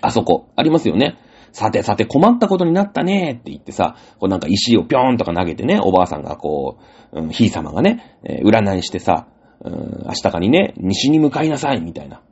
[0.00, 1.16] あそこ、ありますよね。
[1.52, 6.78] さてさて困ったことになったねって言ってさ、こうなんか石をぴょーんとか投げてね、おばあさんがこ
[7.12, 9.28] う、うん、ひい様がね、えー、占いしてさ、
[9.60, 12.22] うん、明日かにね、西に向かいなさいみたいな。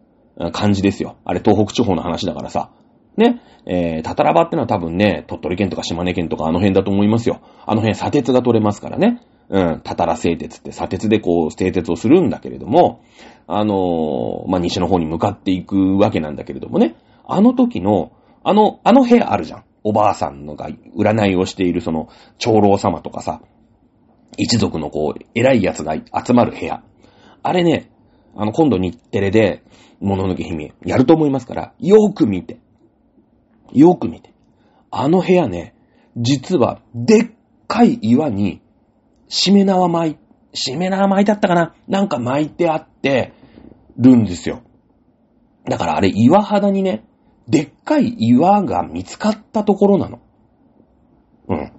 [0.53, 1.16] 感じですよ。
[1.24, 2.70] あれ東北地方の話だからさ。
[3.17, 3.41] ね。
[3.65, 7.41] えー、タタラバってのは多分ね、鳥取県とか島根県とかあの辺だと思いますよ。
[7.65, 9.23] あの辺砂鉄が取れますからね。
[9.49, 13.03] うん、タタラ製鉄って砂鉄でこう製鉄をするんだけれども、
[13.47, 16.97] あのー、まあ、西の方に向かっていくわけなんだけれどもね。
[17.27, 18.13] あの時の、
[18.45, 19.65] あの、あの部屋あるじゃん。
[19.85, 22.09] おばあさんのが占いをしているその
[22.39, 23.43] 長老様とかさ、
[24.37, 26.83] 一族のこう、偉い奴が集まる部屋。
[27.43, 27.91] あれね、
[28.35, 29.63] あの、今度日テレで、
[30.01, 32.59] もののけ姫、やると思いますから、よーく見て。
[33.73, 34.33] よく見て。
[34.91, 35.75] あの部屋ね、
[36.16, 37.31] 実は、でっ
[37.66, 38.61] かい岩に、
[39.29, 40.16] しめ縄巻い、
[40.53, 41.75] しめ縄巻いてあったかな？
[41.89, 43.33] なんか巻いてあって
[43.97, 44.61] るんですよ。
[45.64, 47.05] だからあれ岩肌にね、
[47.49, 50.20] でっかい岩が見つかったところなの。
[51.49, 51.73] うん。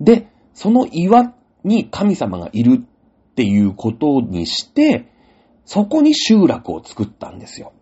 [0.00, 1.34] で、その岩
[1.64, 5.10] に神様がいるっていうことにして、
[5.64, 7.72] そこに集落を作ったんですよ。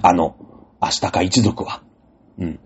[0.00, 0.36] あの、
[0.80, 1.82] アシタカ一族は。
[2.38, 2.60] うん。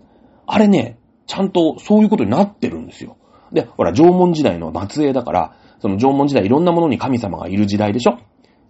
[0.47, 3.17] あれね、ちゃんとそういうことになってるんですよ。
[3.51, 8.17] で、ほら、縄文時代の末裔だから、その縄文時代いろんなものに神様がいる時代でしょ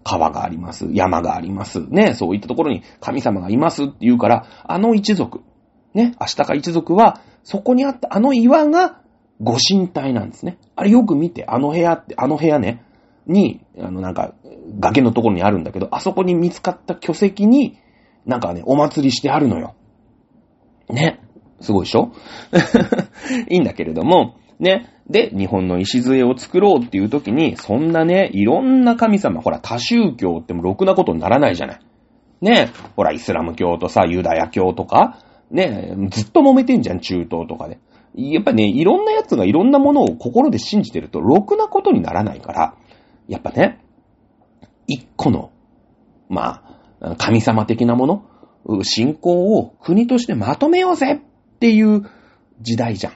[0.03, 0.87] 川があります。
[0.91, 1.85] 山があります。
[1.89, 5.41] ね、そういったところに神様がいますって言うから、あの一族、
[5.93, 9.01] ね、アシタカ一族は、そこにあったあの岩が
[9.41, 10.57] ご神体なんですね。
[10.75, 12.83] あれよく見て、あの部屋って、あの部屋ね、
[13.27, 14.35] に、あのなんか、
[14.79, 17.79] 崖のところにあるんだけど、あそこに見つかった巨石に、
[18.25, 19.75] なんかね、お祭りしてあるのよ。
[20.89, 21.24] ね。
[21.61, 22.11] すごいでしょ？
[23.49, 24.89] いいんだけれども、ね。
[25.09, 31.79] で、日本の礎を作ろうっていう時に、そんなね、いろんな神様、ほら、多宗教ってもろくなことにならないじゃない。
[32.41, 32.69] ね。
[32.95, 35.19] ほら、イスラム教とさ、ユダヤ教とか、
[35.51, 37.79] ね、ずっと揉めてんじゃん、中東とかで。
[38.15, 42.75] やっぱね、いろんな奴がいろんなものを心で信じてると、ろくなことにならないから、
[43.27, 43.79] やっぱね、
[44.87, 45.51] 一個の、
[46.29, 46.61] ま
[47.01, 48.23] あ、神様的なもの、
[48.83, 51.21] 信仰を国としてまとめようぜ
[51.65, 52.03] っていう
[52.61, 53.13] 時代じゃん。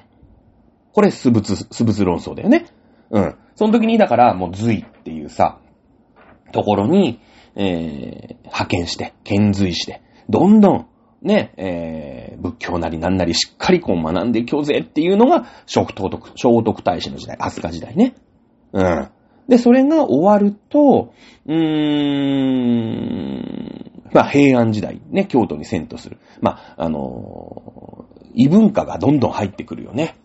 [0.91, 2.65] これ、素物、素物論争だよね。
[3.11, 3.35] うん。
[3.53, 5.59] その時に、だから、もう隋っていうさ、
[6.51, 7.19] ところに、
[7.55, 10.87] えー、派遣して、遣隋して、どんどん、
[11.21, 18.15] ね、えー、仏教なりなんなりしっかりこう学んでいきょうぜっていうのが、聖徳、聖徳太子の時代、飛鳥時代ね。
[18.73, 19.09] うん。
[19.47, 21.13] で、それが終わると、
[21.45, 21.55] うー
[23.15, 26.17] ん、まあ平安時代ね、京都に遷都する。
[26.41, 27.78] まあ、あの、
[28.33, 30.15] 異文化がどんどん入ってくるよね。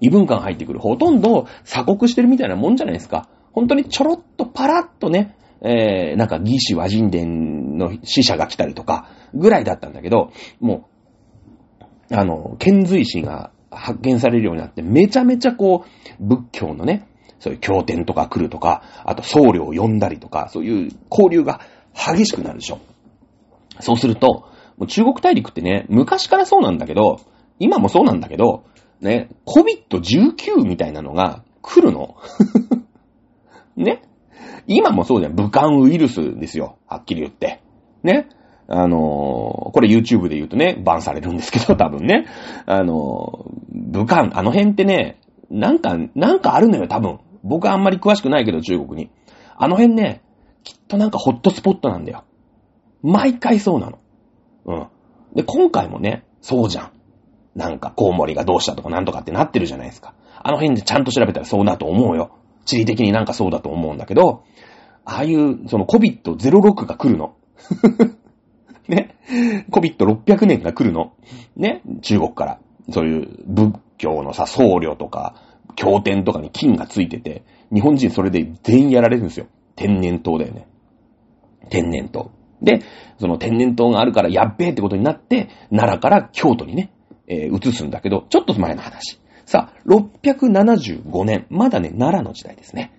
[0.00, 0.80] 異文化が入ってくる。
[0.80, 3.28] ほとんど鎖国してるみたいなもんじゃないですか。
[3.52, 10.30] 本当にちょろっとパラッとね、えー、なんか義士和人伝の死者が来たりとか、ぐらいだったんだけど、
[10.60, 10.88] も
[12.10, 15.84] う、あの、遣隋使が発見されるようになって、めちゃめちゃこ
[16.20, 21.60] う、仏教のね、そういう経典とか来るとか、あと僧侶を呼んだりとか、そういう交流が
[21.94, 22.80] 激しくなるでしょ。
[23.80, 27.20] そうすると、もう中国大陸ってね、昔からそうなんだけど、
[27.64, 28.64] 今もそうなんだけど、
[29.00, 32.16] ね、COVID-19 みたいなのが来るの。
[33.76, 34.02] ね
[34.66, 35.34] 今もそうじゃん。
[35.34, 36.76] 武漢ウイルスですよ。
[36.86, 37.62] はっきり言って。
[38.02, 38.28] ね。
[38.66, 39.00] あのー、
[39.72, 42.26] これ YouTube で言うとね、バンされるんですけど、 多分ね。
[42.66, 45.18] あのー、武漢、あの辺ってね、
[45.50, 47.18] なんか、なんかあるのよ、多分。
[47.42, 49.10] 僕はあんまり詳しくないけど、中国に。
[49.56, 50.22] あの辺ね、
[50.64, 52.24] きっとなんかホットスポットなんだよ。
[53.02, 53.98] 毎回そうなの。
[54.66, 54.86] うん。
[55.34, 56.90] で、今回もね、そうじゃん。
[57.54, 60.14] なんか、コウモリがどうしたとかなんとかってなってるじゃないですか。
[60.42, 62.32] あの辺でちゃんと調べたらそうだと思うよ。
[62.64, 64.44] 地理的になんかそうだと思うんだけど、
[65.04, 67.34] ああいう、その COVID-06 が来るの。
[68.88, 69.16] ね。
[69.70, 71.12] COVID-600 年が来るの。
[71.56, 71.82] ね。
[72.02, 72.58] 中国から。
[72.90, 75.34] そういう仏教のさ、僧侶とか、
[75.76, 79.46] 経典とかに金がついてて、日本人それで全員やられるんですよ。
[79.76, 80.66] 天然痘だよね。
[81.70, 82.28] 天然痘。
[82.62, 82.80] で、
[83.18, 86.90] その天然痘があるからやっべえってことになって、奈良から京都にね、
[87.26, 89.18] えー、移すんだけど、ちょっと前の話。
[89.46, 91.46] さあ、675年。
[91.50, 92.92] まだね、奈良の時代ですね。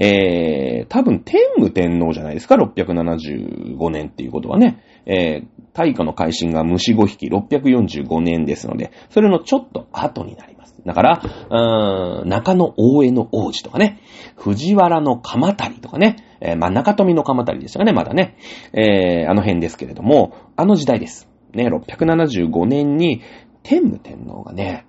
[0.00, 4.82] えー、多分天武天皇じゃないですか、675年っていうことはね。
[5.06, 10.76] えー、大化の改新が虫5匹645年ですので、それのちょっと後になります。
[10.84, 14.00] だから、うーん、中野大江の王子とかね、
[14.36, 18.36] 藤原の鎌足とかね、えー、まあ、中富の鎌足でしたかね、まだね。
[18.72, 21.28] えー、あの辺ですけれども、あの時代です。
[21.54, 23.22] ね、675年に
[23.68, 24.86] 天武天皇がね、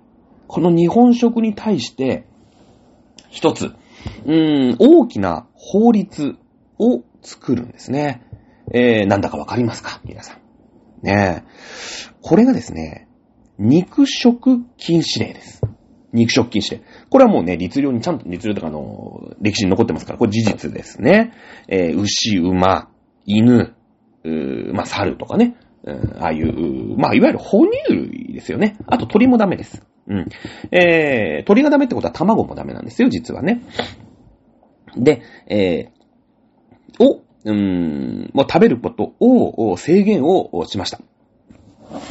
[0.48, 2.24] この日本食に対して、
[3.28, 6.36] 一つ、うーん、大きな法律
[6.78, 8.22] を作るんですね。
[8.72, 10.00] えー、なんだかわかりますか？
[10.02, 10.38] 皆さん。
[11.06, 11.50] ねえ。
[12.22, 13.06] これがですね、
[13.58, 15.60] 肉食禁止令です。
[16.14, 16.82] 肉食禁止令。
[17.10, 21.34] これはもうね、律令にちゃんと律令とかの、歴史に残ってますから、これ事実ですね。
[21.68, 22.88] えー、牛、馬、
[23.26, 23.74] 犬、
[24.24, 28.76] うーまあ、猿とかね、うんああいう、まあ、いわゆる哺乳類ですよね。
[28.86, 29.82] あと鳥もダメです。
[30.06, 30.28] うん。
[30.70, 33.62] えー、鳥がダメってことは卵もダメなんですよ、実はね。
[34.96, 41.00] で、えー、を、うん、もう食べることを、制限をしました。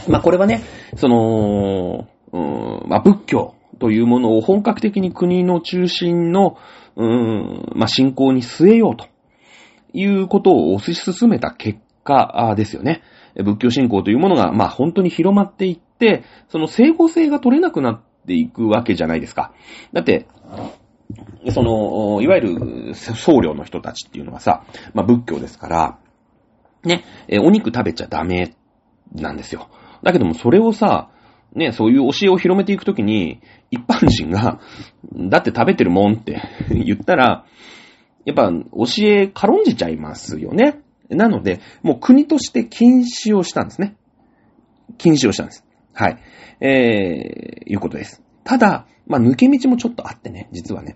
[0.08, 0.62] まあ、これはね、
[0.96, 2.38] その、う
[2.86, 6.58] ん、まあ、仏教というものを本格的に国の中心の、
[6.96, 9.08] うん、まあ、信仰に据えようと
[9.94, 13.02] いうことを推し進めた結果ですよね。
[13.44, 19.54] 仏教信仰というものが、まあ、本当に広まっていって、その整合性が取れなくなっていくわけじゃないですか。
[19.94, 20.28] だって、
[21.52, 24.64] その、いわゆる僧侶の人たちっていうのはさ、
[24.94, 26.00] まあ仏教ですから、
[26.84, 27.04] ね、
[27.42, 28.56] お肉食べちゃダメ
[29.14, 29.70] なんですよ。
[30.04, 31.10] だけどもそれをさ、
[31.54, 34.60] ね、そういう教えを広めていくときに、一般人が、
[35.30, 37.46] だって食べてるもんって言ったら、
[38.26, 40.82] やっぱ教え軽んじちゃいますよね。
[41.10, 43.96] なので、もう国として禁止をしたんですね。
[44.98, 45.64] 禁止をしたんです。
[45.94, 46.18] はい。
[46.62, 48.22] えー、いうことです。
[48.44, 50.96] ただ、まあ、抜け道もちょっとあってね、実はね。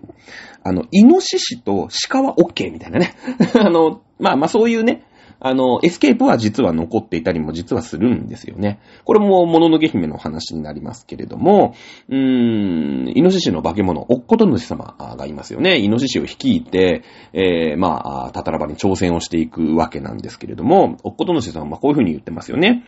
[0.62, 3.14] あの、イノシシとシカは OK みたいなね。
[3.58, 5.04] あの、まあまあそういうね、
[5.40, 8.80] あの、エスケープは実は残っていたりも実はするんですよね。
[9.04, 11.74] これも、もののけ姫の話になりますけれども、
[12.08, 15.78] うーん、イノシシの化け物、おっこと主様がいますよね。
[15.78, 22.84] イノシシを率いて、えー、まあ、たたらばに挑戦をしていくわけなんですけれども、おっこと主様はこういうふうに言ってますよね。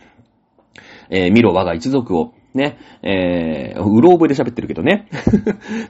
[1.09, 5.07] えー、見ろ我が一族を、ね、えー、うろ覚えで喋ってるけどね。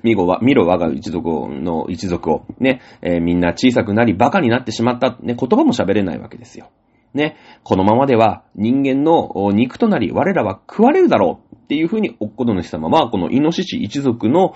[0.03, 6.69] 見ろわ、見ろ我が一族の一族を、ね、えーみんな小さくなり馬鹿になってしまった、ね、言葉も喋れないわけですよ。
[7.13, 14.53] ね、このままでは人間の肉となり我らは食われるだろうっていうふうにおっこど主様はこのイノシシ一族の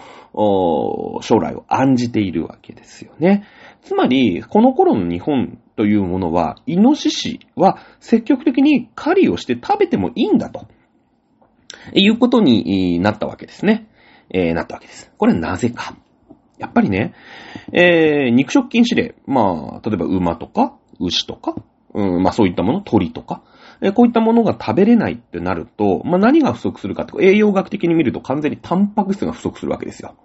[1.21, 3.45] 将来を案じているわけですよね。
[3.81, 10.67] つまり、この頃の日本というものは、イノシシは積極的に狩りをして食べてもいいんだと。
[11.93, 13.87] いうことになったわけですね。
[14.29, 15.11] えー、なったわけです。
[15.17, 15.95] これなぜか。
[16.57, 17.13] やっぱりね、
[17.73, 19.15] えー、肉食禁止令。
[19.25, 21.55] まあ、例えば馬とか、牛とか、
[21.93, 23.43] うん、まあそういったもの、鳥とか、
[23.81, 30.15] えこういったものが食べれないってなると、まあ何が不足するかって、栄養学的に見ると完全にタンパク質が不足するわけですよ。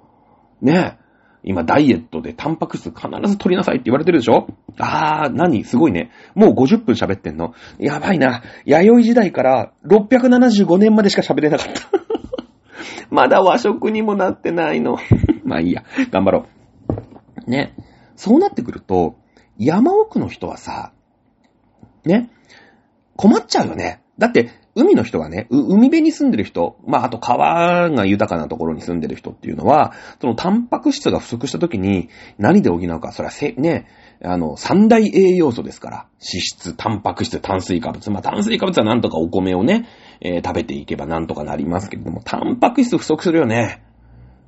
[0.61, 1.06] ねえ。
[1.49, 4.49] 今、ダイエットでタンパク質必ず取りなさいって言われてるでしょ？
[4.79, 5.63] あー、何？
[5.65, 6.11] すごいね。
[6.35, 7.55] もう50分喋ってんの？
[7.79, 8.43] やばいな。
[8.65, 11.89] 弥生時代から675年までしか喋れなかった。
[13.11, 14.99] まだ和食にもなってないの。
[15.45, 15.85] まあいいや。
[16.11, 16.47] 頑張ろ
[17.47, 17.51] う。
[17.51, 17.77] ね。
[18.17, 19.15] そうなってくると、
[19.57, 20.93] 山奥の人はさ、
[22.05, 22.29] ね。
[23.15, 24.03] 困っちゃうよね。
[24.19, 33.89] だって、海の人がね、海辺に住んでる人、まあ、あと川が豊かなところに住んでる人っていうのは、そのタンパク質が不足した時に何で補うか、それはせ、ね、
[34.23, 35.97] あの、三大栄養素ですから。
[36.21, 38.11] 脂質、タンパク質、炭水化物。
[38.11, 39.89] まあ、炭水化物はなんとかお米をね、
[40.21, 43.83] えー食べていけばなんとかなりますけれども、タンパク質不足するよね。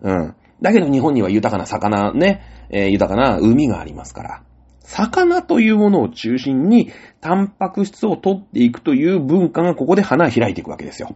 [0.03, 0.35] うん。
[0.61, 4.43] だけど日本には豊かな魚ね、えー豊かな海がありますから。
[4.89, 11.15] 魚というものを中心に、タンパク質を取っていくという文化がここで花開いていくわけですよ。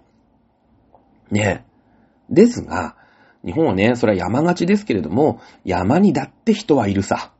[1.30, 1.64] ね
[2.30, 2.34] え。
[2.34, 2.96] ですが、
[3.44, 7.32] 日本はね、それは山勝ちですけれども、山にだって人はいるさ。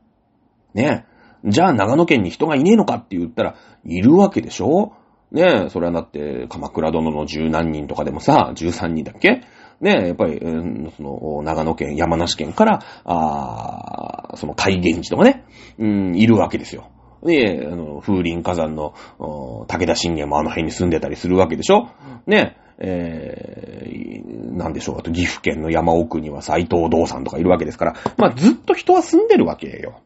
[0.73, 1.05] ね
[1.45, 1.49] え。
[1.49, 3.55] じゃあ長野県に人がいねえのかって言ったら、
[3.85, 4.93] いるわけでしょ？
[5.31, 9.43] ねえ、それはだって、鎌倉殿の十何人とかでもさ、十三人だっけ？
[9.83, 15.43] ね、やっぱり、うんその、長野県、山梨県から、あーその海源地とかね、
[15.77, 16.89] うん、いるわけですよ。
[17.23, 21.89] で、あの、風林火山の、武田信玄もあの辺に住んでたりするわけでしょ？
[22.25, 30.01] ねえ、えー、なんでしょう、あと岐阜県の山奥には斎藤道さんとかいるわけですから、まあずっと人は住んでるわけよ。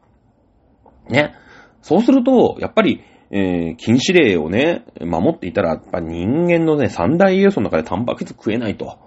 [1.08, 1.34] ね。
[1.82, 8.98] そうすると、やっぱり、えー禁止令をね、守っていたら、やっぱ人間のね、三大栄養素の中でタンパク質食えないと。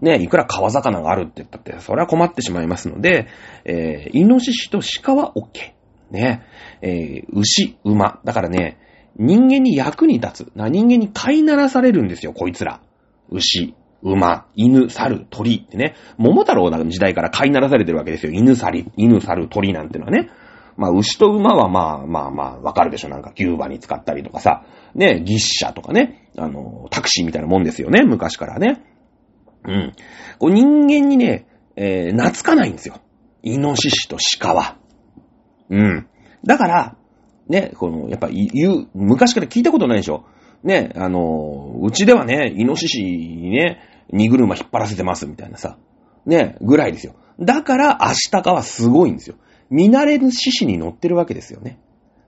[0.00, 3.28] ね、いくら川魚があるって言ったって、それは困ってしまいますので、
[3.64, 5.72] えーイノシシと鹿は OK。
[6.10, 6.42] ね、
[6.82, 8.20] えー牛、馬。
[8.24, 8.78] だからね、
[9.18, 10.52] 人間に役に立つ。
[10.54, 12.80] な、人間に飼いならされるんですよ、こいつら。
[13.30, 15.94] 牛、馬、犬、猿、鳥ってね。
[16.18, 18.32] 桃太郎の時代から飼いならされてるわけですよ。
[18.32, 20.30] 犬、猿、犬、猿、鳥なんてのはね。
[20.76, 23.08] まあ、牛と馬はまあまあまあ、わかるでしょ。
[23.08, 24.64] なんか、牛馬に使ったりとかさ。
[24.94, 26.28] ね、牛車とかね。
[26.36, 28.02] あの、タクシーみたいなもんですよね。
[28.04, 28.82] 昔からね。
[29.66, 29.92] うん。
[30.38, 31.46] こう人間にね、
[31.76, 33.00] えー懐かないんですよ。
[33.42, 34.78] イノシシと鹿は。
[35.70, 36.08] うん。
[36.44, 36.96] だから、
[37.48, 40.24] ね、この、やっぱ言う、昔から聞いたことないでしょ。
[40.64, 45.76] ね、あの、うちではね、イノシシにね、荷車引っ張らせてますみたいなさ。
[46.24, 47.14] ね、ぐらいですよ。
[47.38, 49.36] だから、アシタカはすごいんですよ。
[49.70, 51.78] 見慣れぬ獅子に乗ってるわけですよね。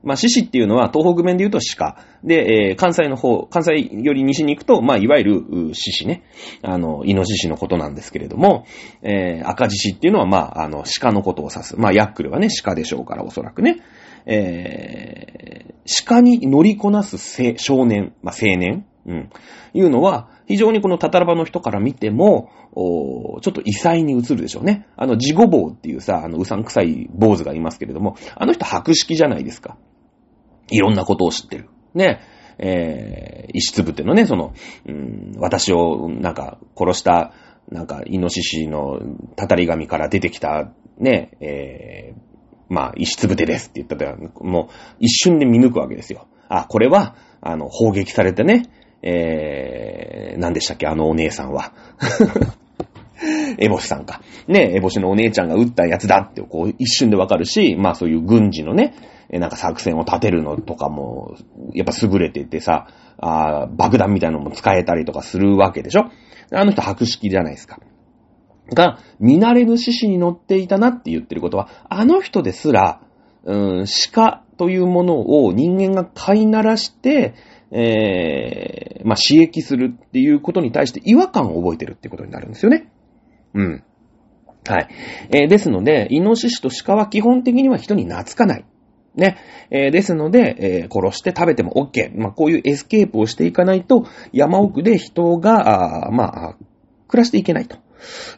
[0.03, 1.97] まあ、獅子っていうのは東北弁で言うと鹿。
[2.23, 6.25] で、えー、関西の方、関西より西に行くと、まあ、いわゆる獅子ね。
[6.63, 8.65] あの、イノシシのことなんですけれども、
[9.03, 11.77] えー、赤獅子っていうのは、まあ、あの、鹿のことを指す。
[11.79, 13.81] まあ、ヤックルはね、鹿でしょうから、おそらくね。
[14.27, 17.19] えー、鹿に乗りこなす
[17.57, 19.31] 少年、まあ、青年、うん、
[19.73, 24.87] いうのは、非常にこのタタラバの人から見ても、おちょっと異彩に映るでしょうね。
[24.97, 29.77] あの、ジゴボウっていうさ、あの、うさんくさい坊主がいますけれども、あの人白色じゃないですか。
[30.71, 31.69] いろんなことを知ってる。
[31.95, 32.21] ね。
[32.59, 34.53] えー、石つぶてのね、その、
[34.87, 37.33] うん、私をなんか殺した、
[37.71, 38.99] なんか、イノシシの
[39.37, 42.21] たたり神から出てきた、ね、えー、
[42.69, 46.27] まあ、石つぶてですって言ったら、もう、一瞬で見抜くわけですよ。
[46.49, 48.65] あ、これは、あの、砲撃されてね、
[49.03, 51.73] えー、何でしたっけ、あのお姉さんは。
[53.59, 54.23] エボシさんか。
[54.47, 58.95] ね、エボシのお姉ちゃんが撃ったやつだって、こう、一瞬でわかるし、まあそういう軍事のね、
[59.31, 61.37] えなんか作戦を立てるのとかも、
[61.75, 66.11] やっぱ優れててさ、あ爆弾みたいなのも使えたりとかするわけでしょ？
[66.53, 67.81] あの人白色じゃないですか。
[68.75, 73.01] が、見慣れぬ獅子に乗っていたなって言ってることは、あの人ですら、
[73.45, 77.35] うん、鹿というものを人間が飼いならして、
[77.71, 82.91] えー、まあ、刺激するっていうことに対して違和感を覚えてるってことになるんですよね。
[83.55, 83.85] うん。
[84.67, 84.89] はい。
[85.31, 88.65] えー、ですので、イノシシと鹿は基本的には人に懐かない。
[89.15, 89.37] ね。
[89.71, 92.19] えー、ですので、えー、殺して食べても OK。
[92.19, 96.57] まあ、こういうエスケープをしていかないと、山奥で人が、あまあ、
[97.09, 97.79] 暮らしていけないと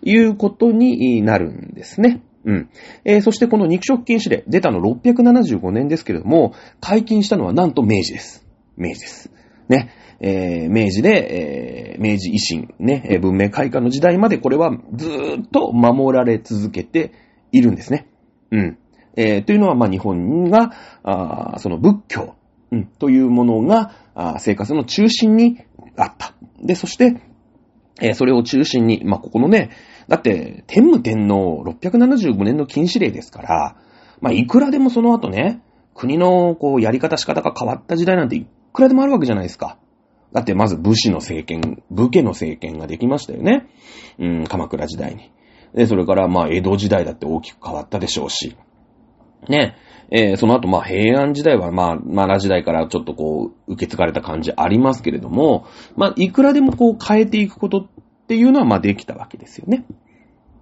[0.02, 2.22] いうことになるんですね。
[2.44, 2.70] うん。
[3.04, 8.46] えー、そしてこの肉食禁止令、出たの675年ですけれども、解禁したのはなんと明治です。
[8.76, 9.30] 明治です。
[9.68, 9.90] ね。
[10.20, 17.12] えー、明治で、えー、明治維新、ね、文明開化の時代までこれはずーっと守られ続けて
[17.52, 18.06] いるんですね。
[18.50, 18.78] うん。
[19.16, 22.34] えー、というのは、まあ、日本が、あその仏教、
[22.70, 25.58] うん、というものが、あ生活の中心に
[25.96, 26.34] あった。
[26.62, 27.20] で、そして、
[28.00, 29.70] えー、それを中心に、まあ、ここのね、
[30.08, 33.76] だって、天武天皇675年の禁止令ですから、
[34.20, 35.62] まあ、いくらでもその後ね、
[35.94, 39.78] 国の、こう、やり方仕方が変わった時代なんていくらでもあるわけじゃないですか。
[40.32, 43.66] だってまず武士の政権、武家の政権ができましたよね。
[44.18, 45.32] うん、鎌倉時代に。
[45.74, 48.56] で、それからまあ江戸時代だって大きく変わったでしょうし。
[49.48, 49.76] ね。
[50.12, 55.66] えー、その後まあ平安時代はまあ奈良時代からちょっとこう受け継がれた感じありますけれども、
[55.96, 57.86] まあいくらでもこう変えていくことっ
[58.26, 59.84] ていうのはまあできたわけですよね。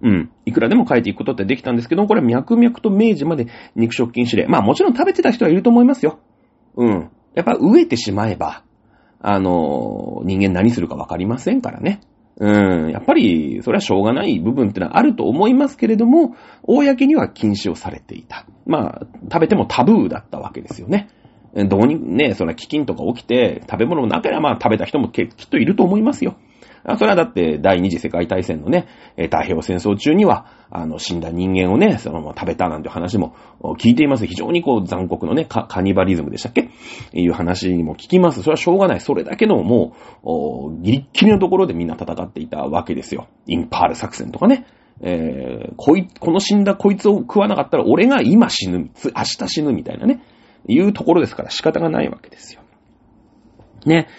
[0.01, 0.31] うん。
[0.45, 4.47] いくらでも変えていくことってできたんですけど、これ脈々と明治まで肉食禁止令。
[4.47, 6.19] まあもちろん食べてた人はいると思いますよ。
[6.75, 7.09] うん。
[7.33, 8.63] やっぱ飢えてしまえば、
[9.21, 12.01] あの、人間何するかわかりませんからね。
[12.39, 18.45] うん、やっぱり、それはしょうがない部分ってのはあると思いますけれども、公には禁止をされていた。
[18.65, 21.09] まあ、食べてもタブーだったわけですよね。
[21.53, 26.37] どうにね、そんな飢饉とか起きて、食べ物なければまあ食べた人もきっといると思いますよ。
[26.97, 33.35] それはだって第二次世界大戦のね、太平洋戦争中には、あの、死んだ人間をね、そのまま食べたなんて話も
[33.79, 34.25] 聞いています。
[34.25, 36.69] 非常にこう残酷のね、カニバリズムでしたっけ？
[37.13, 38.41] いう話にも聞きます。
[38.41, 38.99] それはしょうがない。
[39.01, 43.27] それだけのもう、ギリッギリのところでみんな戦っていたわけですよ。
[43.47, 44.65] インパール作戦とかね。
[45.01, 50.21] えー、こい、この死んだこいつを食わなかったら俺が今死ぬ、明日死ぬみたいなね、
[50.67, 52.61] いうところですから仕方がないわけですよ。
[53.85, 54.09] ね、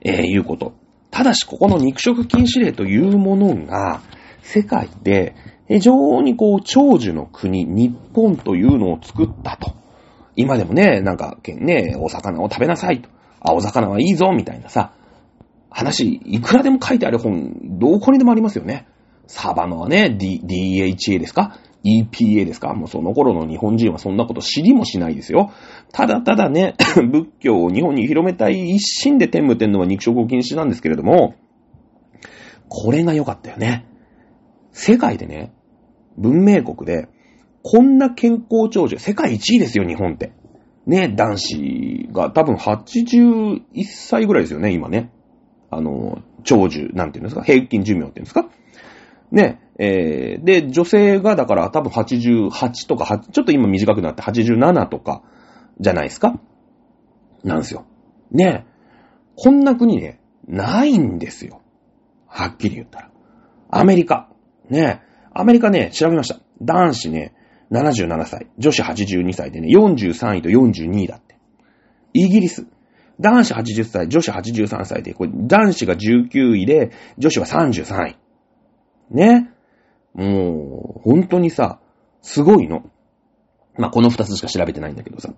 [0.00, 0.74] えー、いうこと。
[1.10, 4.02] ただし、ここの肉食禁止令というものが、
[4.42, 5.34] 世界で
[5.68, 9.72] 非常にこう、長寿の国、日本というのを作ったと。
[10.36, 13.08] 今でもね、なんか、ね、お魚を食べなさいと。
[13.40, 14.92] 青魚はいいぞ、みたいなさ、
[15.70, 18.86] 話、いくらでも書いてある本、どこにでもありますよね。
[19.26, 21.58] サバのはね、D、DHA ですか？
[22.02, 22.74] EPA ですか？
[22.74, 25.50] もうその頃の日本人はそんなこと知りもしないですよ。
[25.92, 26.74] ただただね、
[27.10, 31.34] 仏教を日本に広めたい一心で天武天皇は肉食を禁止なんですけれども、
[32.68, 33.86] これが良かったよね。
[34.72, 35.52] 世界でね、
[36.16, 37.08] 文明国で、
[37.62, 40.32] こんな健康長寿、世界一位ですよ、日本って。
[40.86, 45.10] ね、男子が多分81歳ぐらいですよね、今ね。
[45.70, 48.48] あの、長寿、なんていうんですか、平均寿命っていうんですか？
[49.30, 55.22] ね、えー、で、女性がだから多分88とか、ちょっと今短くなって87とか、
[55.80, 56.40] じゃないですか？
[57.44, 57.84] なんですよ。
[58.32, 58.70] ねえ
[59.36, 61.60] こんな国ね、ないんですよ。
[62.26, 63.10] はっきり言ったら。
[63.70, 64.28] アメリカ。
[64.68, 66.40] ねえアメリカね、調べました。
[66.60, 67.34] 男子ね、
[67.70, 71.38] 77歳、女子82歳でね、43位と42位だって。
[72.12, 72.66] イギリス。
[73.20, 78.16] 男子80歳、女子83歳で、これ男子が19位で、女子は33位。
[79.10, 79.50] ね。
[80.18, 81.78] もう、本当にさ、
[82.22, 82.90] すごいの。
[83.76, 85.32] まあ、この二つしか調べてないんだけどさ。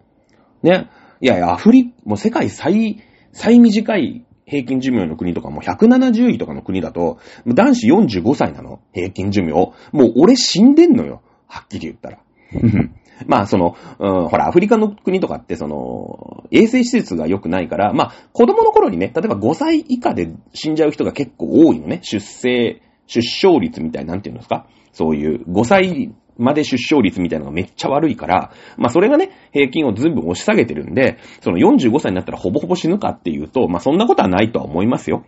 [0.62, 0.88] ね。
[1.20, 3.02] いやいや、アフリ、もう世界最、
[3.32, 9.52] 最短い平均寿命の国とかも170位とかの国だと、男子45歳なの平均寿命。
[9.52, 11.20] もう俺死んでんのよ。
[11.46, 12.18] はっきり言ったら。
[13.26, 22.00] まあ、その、うん、ほら、アフリカの国とかって、その、衛生施設が良くないから、まあ、子供の頃にね、例えば5歳以下で死んじゃう人が結構多いのね。
[22.02, 22.80] 出生、
[23.10, 24.66] 出生率みたいなんていうんですか？
[24.92, 35.24] そういう5歳まで出生率みたいなのがめっちゃ悪いから、まあそれがね、平均をずいぶん押し下げてるんで、その45歳になったらほぼほぼ死ぬかっていうと、まあそんなことはないとは思いますよ。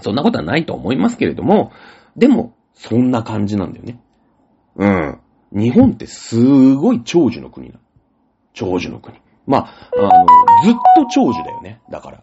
[0.00, 1.72] そんなことはないと思いますけれども、
[2.16, 4.00] でも、そんな感じなんだよね。
[4.76, 5.20] うん。
[5.52, 7.80] 日本ってすごい長寿の国な
[8.52, 9.18] 長寿の国。
[9.46, 10.10] まあ、あの、
[10.64, 11.80] ずっと長寿だよね。
[11.90, 12.22] だから。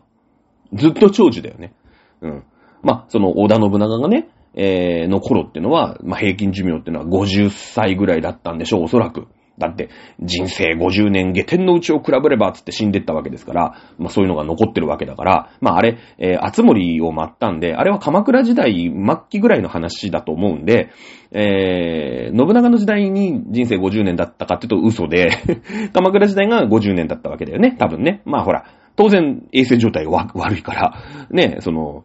[0.74, 1.74] ずっと長寿だよね。
[2.22, 2.44] うん。
[2.84, 9.28] まあ、その織田信長がね、えー、の頃ってのは、まあ、平均寿命ってのは50歳ぐらいだったんでしょう、おそらく。
[9.58, 9.89] だって、
[10.20, 20.89] 人生50年下天のうちを比べればつって死んでったわけですから、まあそういうのが残ってるわけだから、まああれ、えー、厚森を待ったんで、あれは鎌倉時代末期ぐらいの話だと思うんで、
[21.32, 25.30] えー、信長の時代に人生50年だったかっていうと嘘で
[25.93, 28.22] 鎌倉時代が50年だったわけだよね、多分ね。
[28.26, 28.66] まあほら、
[28.97, 30.93] 当然衛生状態が悪いから、
[31.30, 32.03] ね、その、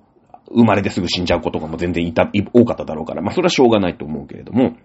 [0.51, 4.76] 生まれてすぐ死んじゃう子とかも全然いた、多かっただろうから、まあそれはしょうがないと思うけれども、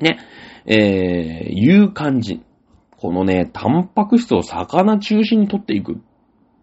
[0.00, 0.18] ね、
[0.66, 2.42] えー、いう感じ。
[2.98, 5.96] このね、タンパク質を魚中心に取っていくっ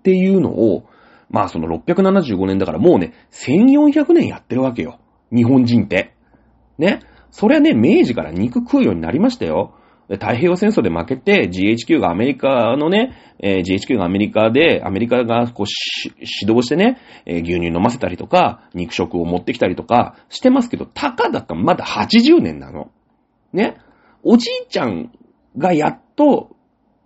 [0.03, 0.85] ていうのを、
[1.29, 4.99] まあその675年だからもうね、1400年やってるわけよ。
[5.35, 6.15] 日本人って。
[6.77, 7.01] ね。
[7.31, 9.75] そりゃね、明治から肉食うようになりましたよ。
[10.17, 15.65] 太平洋戦争で負けて GHQ がアメリカのね、えー、GHQ がアメリカで、アメリカがこう
[16.17, 22.91] 指導してね、えー、牛乳飲ませたりとか、肉食を持ってきたりとかしてますけど、たかだかまだ80年なの。
[23.53, 23.77] ね。
[24.23, 25.11] おじいちゃん
[25.57, 26.55] がやっと、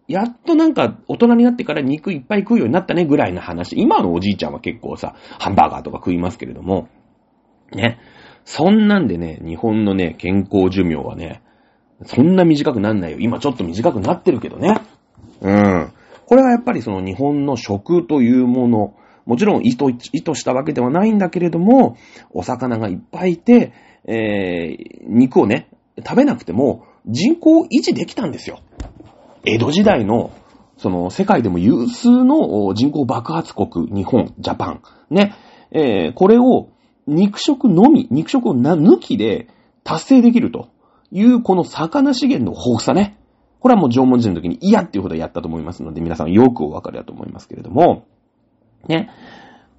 [0.08, 3.76] やっとなんか大人になってから肉いっぱい食うようになったねぐらいの話。
[3.78, 6.88] 今のおじいちゃんは結構さ、ハンバーガーとか食いますけれども、
[7.74, 8.00] ね。
[8.46, 11.42] そんなんでね、日本のね、健康寿命はね、
[12.06, 13.18] そんな短くなんないよ。
[13.20, 14.82] 今ちょっと短くなってるけどね。
[15.42, 15.92] うん。
[16.26, 18.96] これはやっぱりその日本の食というもの、
[19.26, 21.98] もちろん意図意図したわけではないんだけれども、
[22.32, 23.74] お魚がいっぱいいて、
[24.06, 28.60] えー、肉をね、食べなくても人口を維持できたんですよ。
[29.46, 30.32] 江戸時代の、
[30.78, 34.82] その世界でも有数の人口爆発国、日本、ジャパン。
[35.10, 35.36] ね。
[35.72, 36.70] えー、これを
[37.08, 39.48] 肉食のみ、肉食を抜きで
[39.84, 40.70] 達成できると
[41.14, 43.18] いうこの魚資源の豊富さね。
[43.60, 48.08] これはもう縄文時代の時に嫌っていうほどやったと思いますので、皆さんよくお分かりだと思いますけれども、
[48.90, 49.10] ね。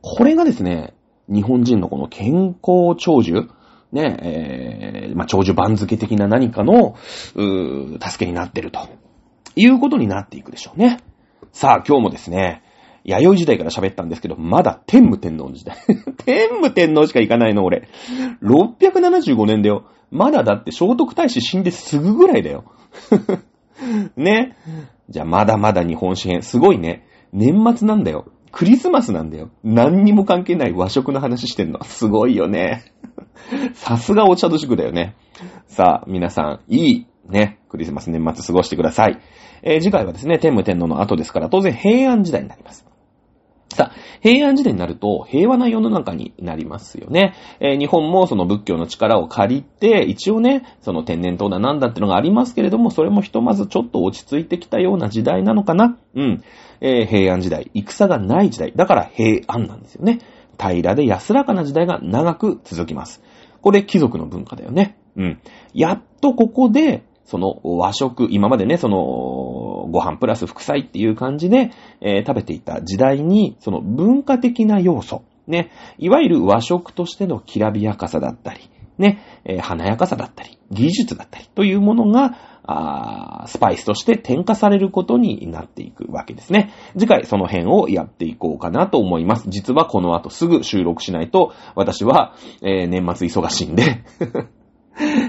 [0.00, 0.94] これがですね、
[1.28, 3.50] 日本人のこの健康長寿、
[3.92, 6.94] ね、えー、まあ、長寿番付的な何かの、
[7.34, 8.88] う助けになってると。
[9.56, 10.98] いうことになっていくでしょうね。
[11.52, 12.63] さあ、今日もですね、
[13.04, 15.76] 弥生時代から喋ったんですけど、まだ天武天皇の時代。
[16.24, 17.88] 天武天皇しか行かないの、俺。
[18.42, 19.84] 675年だよ。
[20.10, 22.64] まだだって聖徳太子死んですぐぐらいだよ。
[24.16, 24.56] ね。
[25.10, 26.42] じゃあ、まだまだ日本史編。
[26.42, 27.06] すごいね。
[27.32, 28.26] 年末なんだよ。
[28.52, 29.50] クリスマスなんだよ。
[29.64, 31.82] 何にも関係ない和食の話してんの。
[31.82, 32.84] すごいよね。
[33.74, 35.16] さすがお茶と塾だよね。
[35.66, 39.18] さあ、皆さん、いい、ね、クリスマス年末過ごしてください。
[39.62, 42.86] えー、次回はですね、天武天皇の後ですから、当然平安時代になります。
[43.74, 47.34] さあ、平安時代になると平和な世の中になりますよね。
[47.58, 55.98] えー、日本もその仏教の力を借りて、一応ね、その天然痘だなんだってのがありますけれども、それもひとまずちょっと落ち着いてきたような時代なのかな。
[56.14, 56.44] うん。
[56.80, 58.72] えー、平安時代、戦がない時代。
[58.76, 60.20] だから平安なんですよね。
[60.56, 63.22] 平らで安らかな時代が長く続きます。
[63.60, 64.96] これ貴族の文化だよね。
[65.16, 65.40] うん。
[65.72, 68.96] やっとここで、その和食、今までね、その
[69.90, 71.70] ご飯プラス副菜っていう感じで、
[72.00, 78.68] えー、食べていた時代に、その文化的な要素、ね、いわゆる和食としてのきらびやかさだったり、
[78.98, 86.72] ね、えー、華やかさだったり、技術だったりというものが、あスパイスとして添加されることになっていくわけですね。
[86.94, 89.44] 次回その辺をやっていこうかなと思います。
[89.48, 94.04] 実はこの後すぐ収録しないと、私は、えー、年末忙しいんで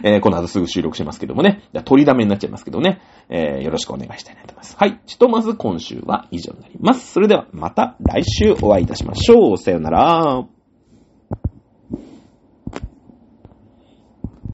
[0.04, 1.64] えー、この後すぐ収録しますけどもね。
[1.86, 3.02] 取りだめになっちゃいますけどね。
[3.30, 4.76] えー、よろしくお願いしたいなと思います。
[4.78, 5.00] はい。
[5.06, 7.12] ひとまず今週は以上になります。
[7.12, 9.58] それではまた来週お会いいたしましょう。
[9.58, 10.55] さよなら。